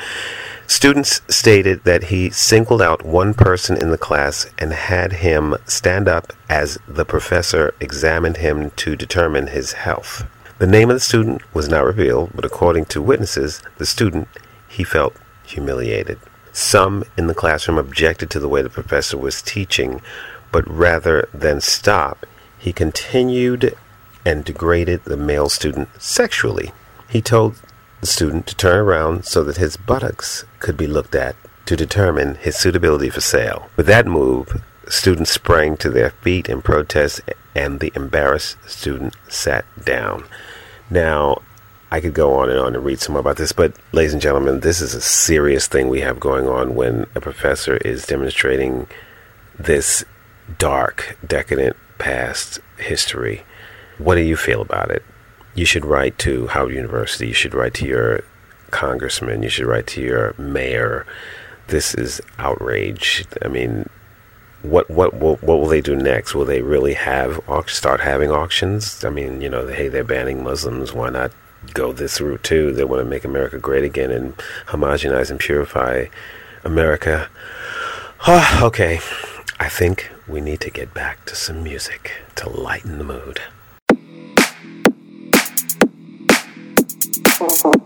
Students 0.66 1.20
stated 1.28 1.84
that 1.84 2.04
he 2.04 2.30
singled 2.30 2.80
out 2.80 3.04
one 3.04 3.34
person 3.34 3.76
in 3.76 3.90
the 3.90 3.98
class 3.98 4.46
and 4.58 4.72
had 4.72 5.12
him 5.12 5.56
stand 5.66 6.08
up 6.08 6.32
as 6.48 6.78
the 6.88 7.04
professor 7.04 7.74
examined 7.80 8.38
him 8.38 8.70
to 8.70 8.96
determine 8.96 9.48
his 9.48 9.72
health. 9.72 10.24
The 10.58 10.66
name 10.66 10.90
of 10.90 10.96
the 10.96 11.00
student 11.00 11.42
was 11.54 11.68
not 11.68 11.84
revealed, 11.84 12.30
but 12.34 12.44
according 12.44 12.86
to 12.86 13.02
witnesses, 13.02 13.62
the 13.78 13.86
student 13.86 14.28
he 14.68 14.84
felt 14.84 15.14
humiliated. 15.44 16.18
Some 16.52 17.04
in 17.16 17.26
the 17.26 17.34
classroom 17.34 17.78
objected 17.78 18.30
to 18.30 18.40
the 18.40 18.48
way 18.48 18.62
the 18.62 18.70
professor 18.70 19.18
was 19.18 19.42
teaching, 19.42 20.00
but 20.50 20.68
rather 20.68 21.28
than 21.34 21.60
stop, 21.60 22.26
he 22.58 22.72
continued 22.72 23.76
and 24.24 24.44
degraded 24.44 25.04
the 25.04 25.16
male 25.16 25.48
student 25.48 25.88
sexually. 26.00 26.72
He 27.08 27.20
told 27.20 27.60
the 28.02 28.06
student 28.08 28.48
to 28.48 28.56
turn 28.56 28.80
around 28.80 29.24
so 29.24 29.44
that 29.44 29.56
his 29.56 29.76
buttocks 29.76 30.44
could 30.58 30.76
be 30.76 30.88
looked 30.88 31.14
at 31.14 31.36
to 31.66 31.76
determine 31.76 32.34
his 32.34 32.56
suitability 32.56 33.08
for 33.08 33.20
sale. 33.20 33.70
With 33.76 33.86
that 33.86 34.06
move, 34.06 34.60
students 34.88 35.30
sprang 35.30 35.76
to 35.78 35.88
their 35.88 36.10
feet 36.10 36.48
in 36.48 36.62
protest, 36.62 37.20
and 37.54 37.78
the 37.78 37.92
embarrassed 37.94 38.56
student 38.66 39.14
sat 39.28 39.64
down. 39.84 40.24
Now, 40.90 41.42
I 41.92 42.00
could 42.00 42.12
go 42.12 42.34
on 42.34 42.50
and 42.50 42.58
on 42.58 42.74
and 42.74 42.84
read 42.84 42.98
some 42.98 43.12
more 43.12 43.20
about 43.20 43.36
this, 43.36 43.52
but 43.52 43.72
ladies 43.92 44.12
and 44.12 44.20
gentlemen, 44.20 44.60
this 44.60 44.80
is 44.80 44.94
a 44.94 45.00
serious 45.00 45.68
thing 45.68 45.88
we 45.88 46.00
have 46.00 46.18
going 46.18 46.48
on 46.48 46.74
when 46.74 47.06
a 47.14 47.20
professor 47.20 47.76
is 47.76 48.04
demonstrating 48.06 48.88
this 49.58 50.04
dark, 50.58 51.16
decadent 51.24 51.76
past 51.98 52.58
history. 52.78 53.44
What 53.98 54.16
do 54.16 54.22
you 54.22 54.36
feel 54.36 54.60
about 54.60 54.90
it? 54.90 55.04
You 55.54 55.66
should 55.66 55.84
write 55.84 56.18
to 56.18 56.46
Howard 56.48 56.74
University. 56.74 57.28
You 57.28 57.34
should 57.34 57.54
write 57.54 57.74
to 57.74 57.86
your 57.86 58.24
congressman. 58.70 59.42
You 59.42 59.50
should 59.50 59.66
write 59.66 59.86
to 59.88 60.00
your 60.00 60.34
mayor. 60.38 61.06
This 61.68 61.94
is 61.94 62.20
outrage. 62.38 63.26
I 63.42 63.48
mean, 63.48 63.88
what 64.62 64.90
what 64.90 65.18
will, 65.18 65.36
what 65.36 65.58
will 65.58 65.66
they 65.66 65.80
do 65.80 65.96
next? 65.96 66.34
Will 66.34 66.44
they 66.44 66.62
really 66.62 66.94
have 66.94 67.40
start 67.66 68.00
having 68.00 68.30
auctions? 68.30 69.04
I 69.04 69.10
mean, 69.10 69.40
you 69.40 69.48
know, 69.48 69.66
hey, 69.66 69.88
they're 69.88 70.04
banning 70.04 70.42
Muslims. 70.42 70.92
Why 70.92 71.10
not 71.10 71.32
go 71.74 71.92
this 71.92 72.20
route 72.20 72.42
too? 72.42 72.72
They 72.72 72.84
want 72.84 73.00
to 73.00 73.08
make 73.08 73.24
America 73.24 73.58
great 73.58 73.84
again 73.84 74.10
and 74.10 74.36
homogenize 74.66 75.30
and 75.30 75.38
purify 75.38 76.06
America. 76.64 77.28
Okay, 78.62 79.00
I 79.58 79.68
think 79.68 80.12
we 80.28 80.40
need 80.40 80.60
to 80.60 80.70
get 80.70 80.94
back 80.94 81.24
to 81.24 81.34
some 81.34 81.64
music 81.64 82.12
to 82.36 82.48
lighten 82.48 82.98
the 82.98 83.04
mood. 83.04 83.40
Oh. 87.44 87.82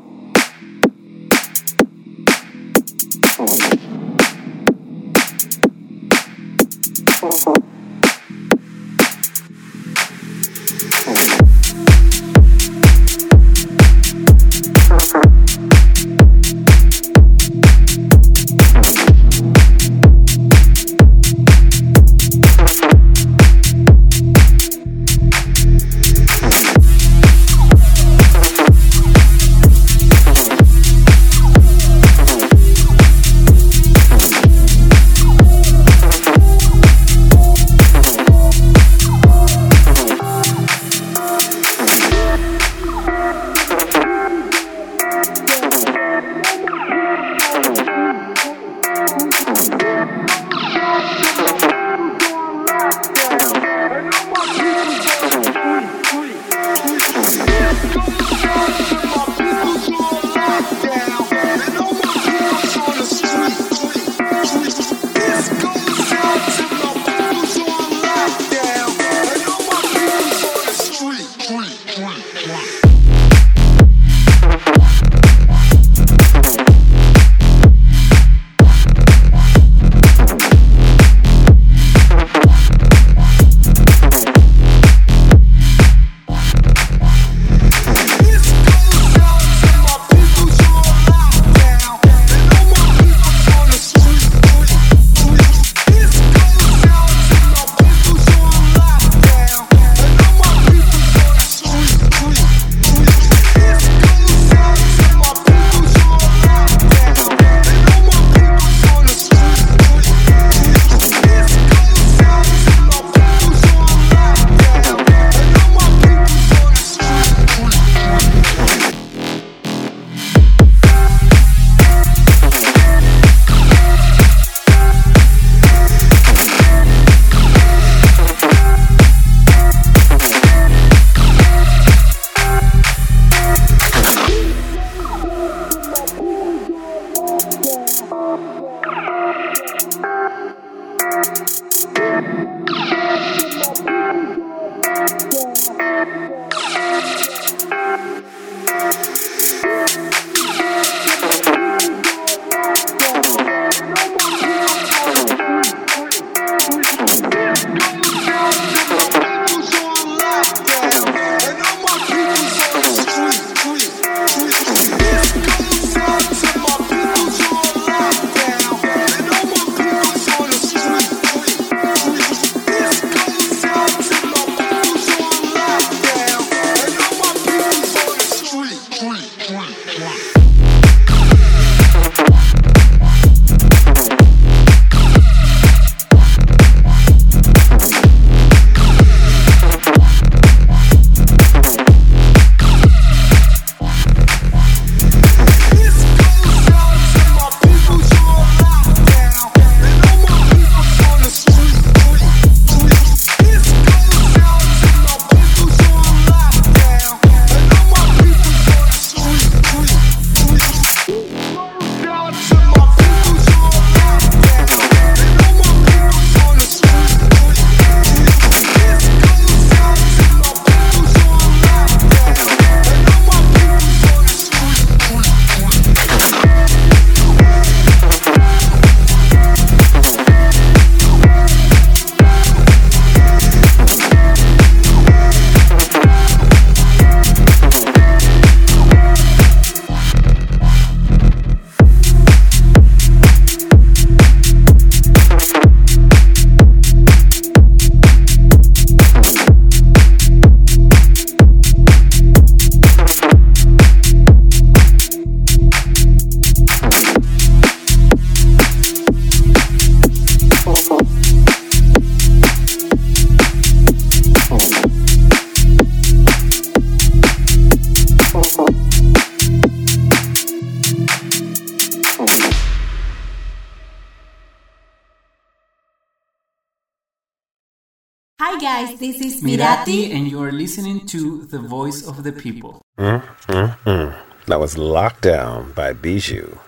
Guys, 278.76 278.98
this 278.98 279.20
is 279.22 279.42
Mirati, 279.42 280.12
and 280.14 280.28
you 280.28 280.42
are 280.42 280.52
listening 280.52 281.06
to 281.06 281.46
The 281.46 281.58
Voice 281.58 282.06
of 282.06 282.24
the 282.24 282.32
People. 282.32 282.82
Mm, 282.98 283.22
mm, 283.48 283.78
mm. 283.86 284.14
That 284.48 284.60
was 284.60 284.74
Lockdown 284.74 285.74
by 285.74 285.94
Bijou. 285.94 286.58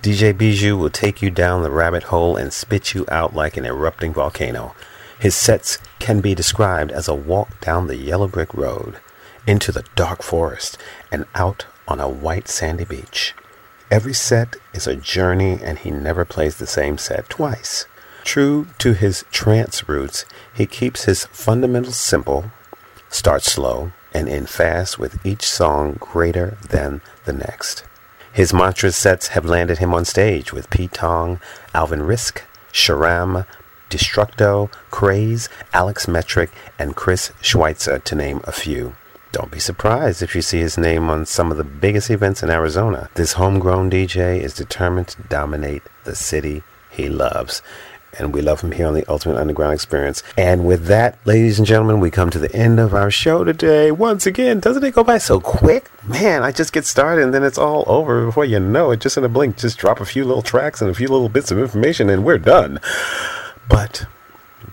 DJ 0.00 0.32
Bijou 0.32 0.78
will 0.78 0.88
take 0.88 1.20
you 1.20 1.28
down 1.28 1.62
the 1.62 1.70
rabbit 1.70 2.04
hole 2.04 2.34
and 2.34 2.50
spit 2.50 2.94
you 2.94 3.04
out 3.10 3.34
like 3.34 3.58
an 3.58 3.66
erupting 3.66 4.14
volcano. 4.14 4.74
His 5.18 5.36
sets 5.36 5.78
can 5.98 6.22
be 6.22 6.34
described 6.34 6.90
as 6.90 7.08
a 7.08 7.14
walk 7.14 7.60
down 7.60 7.88
the 7.88 7.96
yellow 7.96 8.26
brick 8.26 8.54
road, 8.54 8.96
into 9.46 9.70
the 9.70 9.84
dark 9.96 10.22
forest, 10.22 10.78
and 11.12 11.26
out 11.34 11.66
on 11.86 12.00
a 12.00 12.08
white 12.08 12.48
sandy 12.48 12.86
beach. 12.86 13.34
Every 13.90 14.14
set 14.14 14.56
is 14.72 14.86
a 14.86 14.96
journey, 14.96 15.58
and 15.62 15.78
he 15.78 15.90
never 15.90 16.24
plays 16.24 16.56
the 16.56 16.66
same 16.66 16.96
set 16.96 17.28
twice. 17.28 17.84
True 18.24 18.66
to 18.78 18.94
his 18.94 19.24
trance 19.30 19.86
roots, 19.86 20.24
he 20.52 20.66
keeps 20.66 21.04
his 21.04 21.26
fundamentals 21.26 21.98
simple, 21.98 22.50
starts 23.10 23.52
slow, 23.52 23.92
and 24.12 24.28
end 24.28 24.48
fast 24.48 24.98
with 24.98 25.24
each 25.26 25.46
song 25.46 25.98
greater 26.00 26.56
than 26.70 27.02
the 27.26 27.32
next. 27.32 27.84
His 28.32 28.52
mantra 28.52 28.90
sets 28.92 29.28
have 29.28 29.44
landed 29.44 29.78
him 29.78 29.94
on 29.94 30.04
stage 30.04 30.52
with 30.52 30.70
Pete 30.70 30.94
Tong, 30.94 31.38
Alvin 31.74 32.02
Risk, 32.02 32.42
Sharam, 32.72 33.46
Destructo, 33.90 34.72
Craze, 34.90 35.48
Alex 35.72 36.08
Metric, 36.08 36.50
and 36.78 36.96
Chris 36.96 37.30
Schweitzer, 37.40 38.00
to 38.00 38.14
name 38.16 38.40
a 38.44 38.52
few. 38.52 38.96
Don't 39.30 39.50
be 39.50 39.60
surprised 39.60 40.22
if 40.22 40.34
you 40.34 40.42
see 40.42 40.58
his 40.58 40.78
name 40.78 41.10
on 41.10 41.26
some 41.26 41.50
of 41.50 41.58
the 41.58 41.64
biggest 41.64 42.10
events 42.10 42.42
in 42.42 42.50
Arizona. 42.50 43.10
This 43.14 43.34
homegrown 43.34 43.90
DJ 43.90 44.40
is 44.40 44.54
determined 44.54 45.08
to 45.08 45.22
dominate 45.22 45.82
the 46.04 46.16
city 46.16 46.62
he 46.90 47.08
loves. 47.08 47.62
And 48.18 48.32
we 48.32 48.42
love 48.42 48.60
him 48.60 48.72
here 48.72 48.86
on 48.86 48.94
the 48.94 49.04
Ultimate 49.08 49.36
Underground 49.36 49.74
Experience. 49.74 50.22
And 50.36 50.66
with 50.66 50.86
that, 50.86 51.18
ladies 51.24 51.58
and 51.58 51.66
gentlemen, 51.66 52.00
we 52.00 52.10
come 52.10 52.30
to 52.30 52.38
the 52.38 52.54
end 52.54 52.78
of 52.78 52.94
our 52.94 53.10
show 53.10 53.44
today. 53.44 53.90
Once 53.90 54.26
again, 54.26 54.60
doesn't 54.60 54.84
it 54.84 54.94
go 54.94 55.04
by 55.04 55.18
so 55.18 55.40
quick? 55.40 55.90
Man, 56.06 56.42
I 56.42 56.52
just 56.52 56.72
get 56.72 56.84
started 56.84 57.24
and 57.24 57.34
then 57.34 57.42
it's 57.42 57.58
all 57.58 57.84
over 57.86 58.26
before 58.26 58.44
you 58.44 58.60
know 58.60 58.90
it. 58.90 59.00
Just 59.00 59.16
in 59.16 59.24
a 59.24 59.28
blink, 59.28 59.56
just 59.56 59.78
drop 59.78 60.00
a 60.00 60.04
few 60.04 60.24
little 60.24 60.42
tracks 60.42 60.80
and 60.80 60.90
a 60.90 60.94
few 60.94 61.08
little 61.08 61.28
bits 61.28 61.50
of 61.50 61.58
information 61.58 62.10
and 62.10 62.24
we're 62.24 62.38
done. 62.38 62.80
But 63.68 64.06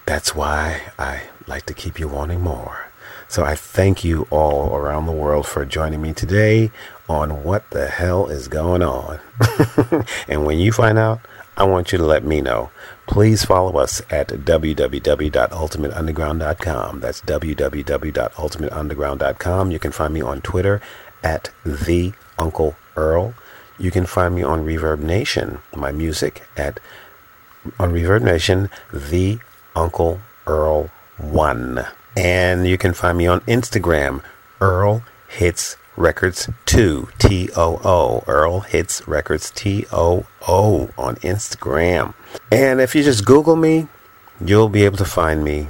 that's 0.06 0.36
why 0.36 0.82
I 1.00 1.24
like 1.48 1.66
to 1.68 1.74
keep 1.74 2.00
you 2.00 2.08
wanting 2.08 2.42
more. 2.42 2.88
So 3.28 3.46
I 3.46 3.56
thank 3.56 4.04
you 4.04 4.28
all 4.30 4.76
around 4.76 5.06
the 5.06 5.14
world 5.14 5.48
for 5.48 5.66
joining 5.66 6.02
me 6.02 6.12
today 6.12 6.70
on 7.08 7.44
What 7.44 7.70
the 7.70 7.88
Hell 7.88 8.28
is 8.28 8.50
Going 8.50 8.84
On. 8.84 9.22
and 10.28 10.46
when 10.46 10.60
you 10.60 10.74
find 10.74 10.98
out, 10.98 11.22
I 11.56 11.64
want 11.64 11.92
you 11.92 11.98
to 11.98 12.06
let 12.06 12.24
me 12.24 12.42
know. 12.42 12.72
Please 13.12 13.44
follow 13.44 13.78
us 13.78 14.02
at 14.10 14.30
www.ultimateunderground.com. 14.30 17.00
That's 17.02 17.20
www.ultimateunderground.com. 17.20 19.72
You 19.72 19.80
can 19.80 19.92
find 19.92 20.14
me 20.14 20.22
on 20.22 20.40
Twitter 20.40 20.80
at 21.22 21.50
the 21.66 22.14
Uncle 22.40 22.78
Earl. 22.96 23.34
You 23.78 23.92
can 23.92 24.06
find 24.06 24.34
me 24.34 24.44
on 24.44 24.66
ReverbNation, 24.66 25.60
my 25.76 25.92
music 25.92 26.48
at 26.56 26.80
on 27.78 27.92
ReverbNation, 27.92 28.70
the 28.94 29.40
Uncle 29.76 30.22
Earl 30.48 30.90
One. 31.18 31.86
And 32.16 32.66
you 32.66 32.78
can 32.78 32.94
find 32.94 33.18
me 33.18 33.28
on 33.28 33.42
Instagram, 33.42 34.24
Earl 34.62 35.04
Hits 35.28 35.76
Records 35.98 36.50
2, 36.66 37.10
T 37.20 37.50
O 37.56 37.80
O. 37.84 38.24
Earl 38.28 38.62
Hits 38.62 39.08
Records 39.08 39.52
T 39.52 39.86
O 39.92 40.26
O 40.48 40.90
on 40.98 41.16
Instagram. 41.18 42.14
And 42.52 42.80
if 42.80 42.96
you 42.96 43.04
just 43.04 43.26
Google 43.26 43.56
me, 43.56 43.88
you'll 44.40 44.70
be 44.70 44.86
able 44.86 44.98
to 44.98 45.06
find 45.06 45.44
me. 45.44 45.68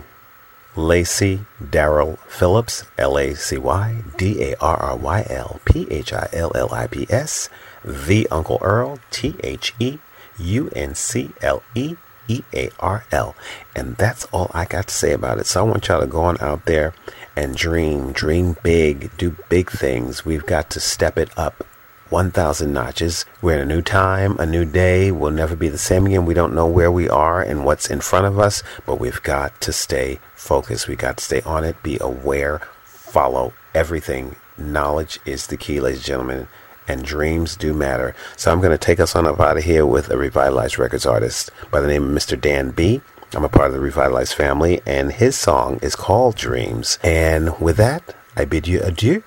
Lacy 0.76 1.42
Darryl 1.62 2.18
Phillips, 2.20 2.86
L 2.98 3.18
A 3.18 3.34
C 3.34 3.58
Y 3.58 4.04
D 4.18 4.42
A 4.44 4.56
R 4.62 4.78
R 4.78 4.96
Y 4.96 5.26
L 5.30 5.60
P 5.66 5.88
H 5.90 6.14
I 6.14 6.30
L 6.32 6.52
L 6.56 6.74
I 6.74 6.88
P 6.88 7.06
S, 7.10 7.50
The 7.84 8.28
Uncle 8.30 8.58
Earl, 8.62 9.00
T 9.10 9.36
H 9.44 9.74
E 9.80 9.98
U 10.38 10.70
N 10.76 10.96
C 10.96 11.32
L 11.42 11.62
E 11.76 11.96
E 12.28 12.44
A 12.54 12.70
R 12.80 13.06
L. 13.12 13.36
And 13.76 13.98
that's 13.98 14.26
all 14.26 14.50
I 14.54 14.66
got 14.66 14.88
to 14.88 14.94
say 14.94 15.12
about 15.12 15.40
it. 15.40 15.48
So 15.48 15.60
I 15.60 15.64
want 15.64 15.88
y'all 15.88 16.00
to 16.00 16.08
go 16.08 16.22
on 16.22 16.40
out 16.40 16.66
there 16.66 16.94
and 17.36 17.56
dream, 17.56 18.12
dream 18.12 18.58
big, 18.64 19.16
do 19.18 19.36
big 19.50 19.70
things. 19.70 20.26
We've 20.26 20.46
got 20.46 20.70
to 20.72 20.80
step 20.80 21.18
it 21.18 21.30
up 21.38 21.66
1,000 22.10 22.74
notches. 22.74 23.26
We're 23.42 23.56
in 23.56 23.62
a 23.62 23.74
new 23.74 23.82
time, 23.82 24.38
a 24.38 24.46
new 24.46 24.66
day. 24.66 25.12
We'll 25.12 25.32
never 25.32 25.56
be 25.56 25.70
the 25.70 25.78
same 25.78 26.06
again. 26.06 26.26
We 26.26 26.34
don't 26.34 26.54
know 26.54 26.68
where 26.68 26.92
we 26.92 27.10
are 27.10 27.42
and 27.42 27.64
what's 27.64 27.90
in 27.90 28.02
front 28.02 28.26
of 28.26 28.38
us, 28.38 28.64
but 28.86 29.00
we've 29.00 29.24
got 29.24 29.60
to 29.62 29.72
stay 29.72 30.20
focused. 30.36 30.88
We've 30.88 30.98
got 30.98 31.18
to 31.18 31.24
stay 31.24 31.42
on 31.42 31.64
it, 31.64 31.82
be 31.82 31.98
aware, 32.02 32.62
follow 32.84 33.54
everything. 33.74 34.36
Knowledge 34.58 35.20
is 35.26 35.48
the 35.48 35.58
key, 35.58 35.80
ladies 35.80 36.00
and 36.00 36.06
gentlemen 36.06 36.48
and 36.88 37.04
dreams 37.06 37.56
do 37.56 37.74
matter. 37.74 38.16
So 38.36 38.52
I'm 38.52 38.60
going 38.60 38.72
to 38.72 38.78
take 38.78 39.00
us 39.00 39.16
on 39.16 39.26
up 39.26 39.40
out 39.40 39.58
of 39.58 39.64
here 39.64 39.86
with 39.86 40.10
a 40.10 40.18
revitalized 40.18 40.78
records 40.78 41.06
artist 41.06 41.52
by 41.70 41.80
the 41.80 41.88
name 41.88 42.04
of 42.04 42.10
Mr. 42.10 42.40
Dan 42.40 42.72
B. 42.72 43.02
I'm 43.34 43.46
a 43.46 43.50
part 43.50 43.68
of 43.68 43.74
the 43.74 43.80
Revitalized 43.80 44.34
family, 44.34 44.82
and 44.86 45.14
his 45.14 45.38
song 45.38 45.80
is 45.82 45.96
called 45.96 46.36
Dreams. 46.36 47.00
And 47.02 47.58
with 47.62 47.78
that, 47.78 48.14
I 48.36 48.44
bid 48.44 48.68
you 48.68 48.82
adieu, 48.82 49.24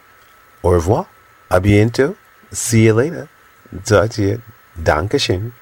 au 0.63 0.73
revoir, 0.73 1.07
a 1.51 1.59
bientôt, 1.59 2.17
see 2.51 2.85
you 2.85 2.93
later, 2.93 3.31
talk 3.87 4.11
to 4.11 4.23
you, 4.23 4.43
dankeschön, 4.79 5.53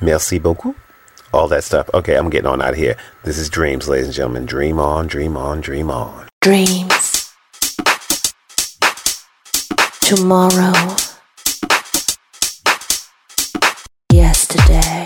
merci 0.00 0.38
beaucoup, 0.38 0.76
all 1.34 1.46
that 1.48 1.64
stuff. 1.64 1.90
Okay, 1.92 2.16
I'm 2.16 2.30
getting 2.30 2.46
on 2.46 2.62
out 2.62 2.70
of 2.70 2.78
here. 2.78 2.96
This 3.24 3.36
is 3.36 3.50
Dreams, 3.50 3.86
ladies 3.86 4.06
and 4.06 4.14
gentlemen. 4.14 4.46
Dream 4.46 4.78
on, 4.78 5.06
dream 5.06 5.36
on, 5.36 5.60
dream 5.60 5.90
on. 5.90 6.28
Dreams. 6.40 7.34
Tomorrow. 10.00 10.96
Yesterday, 14.10 15.04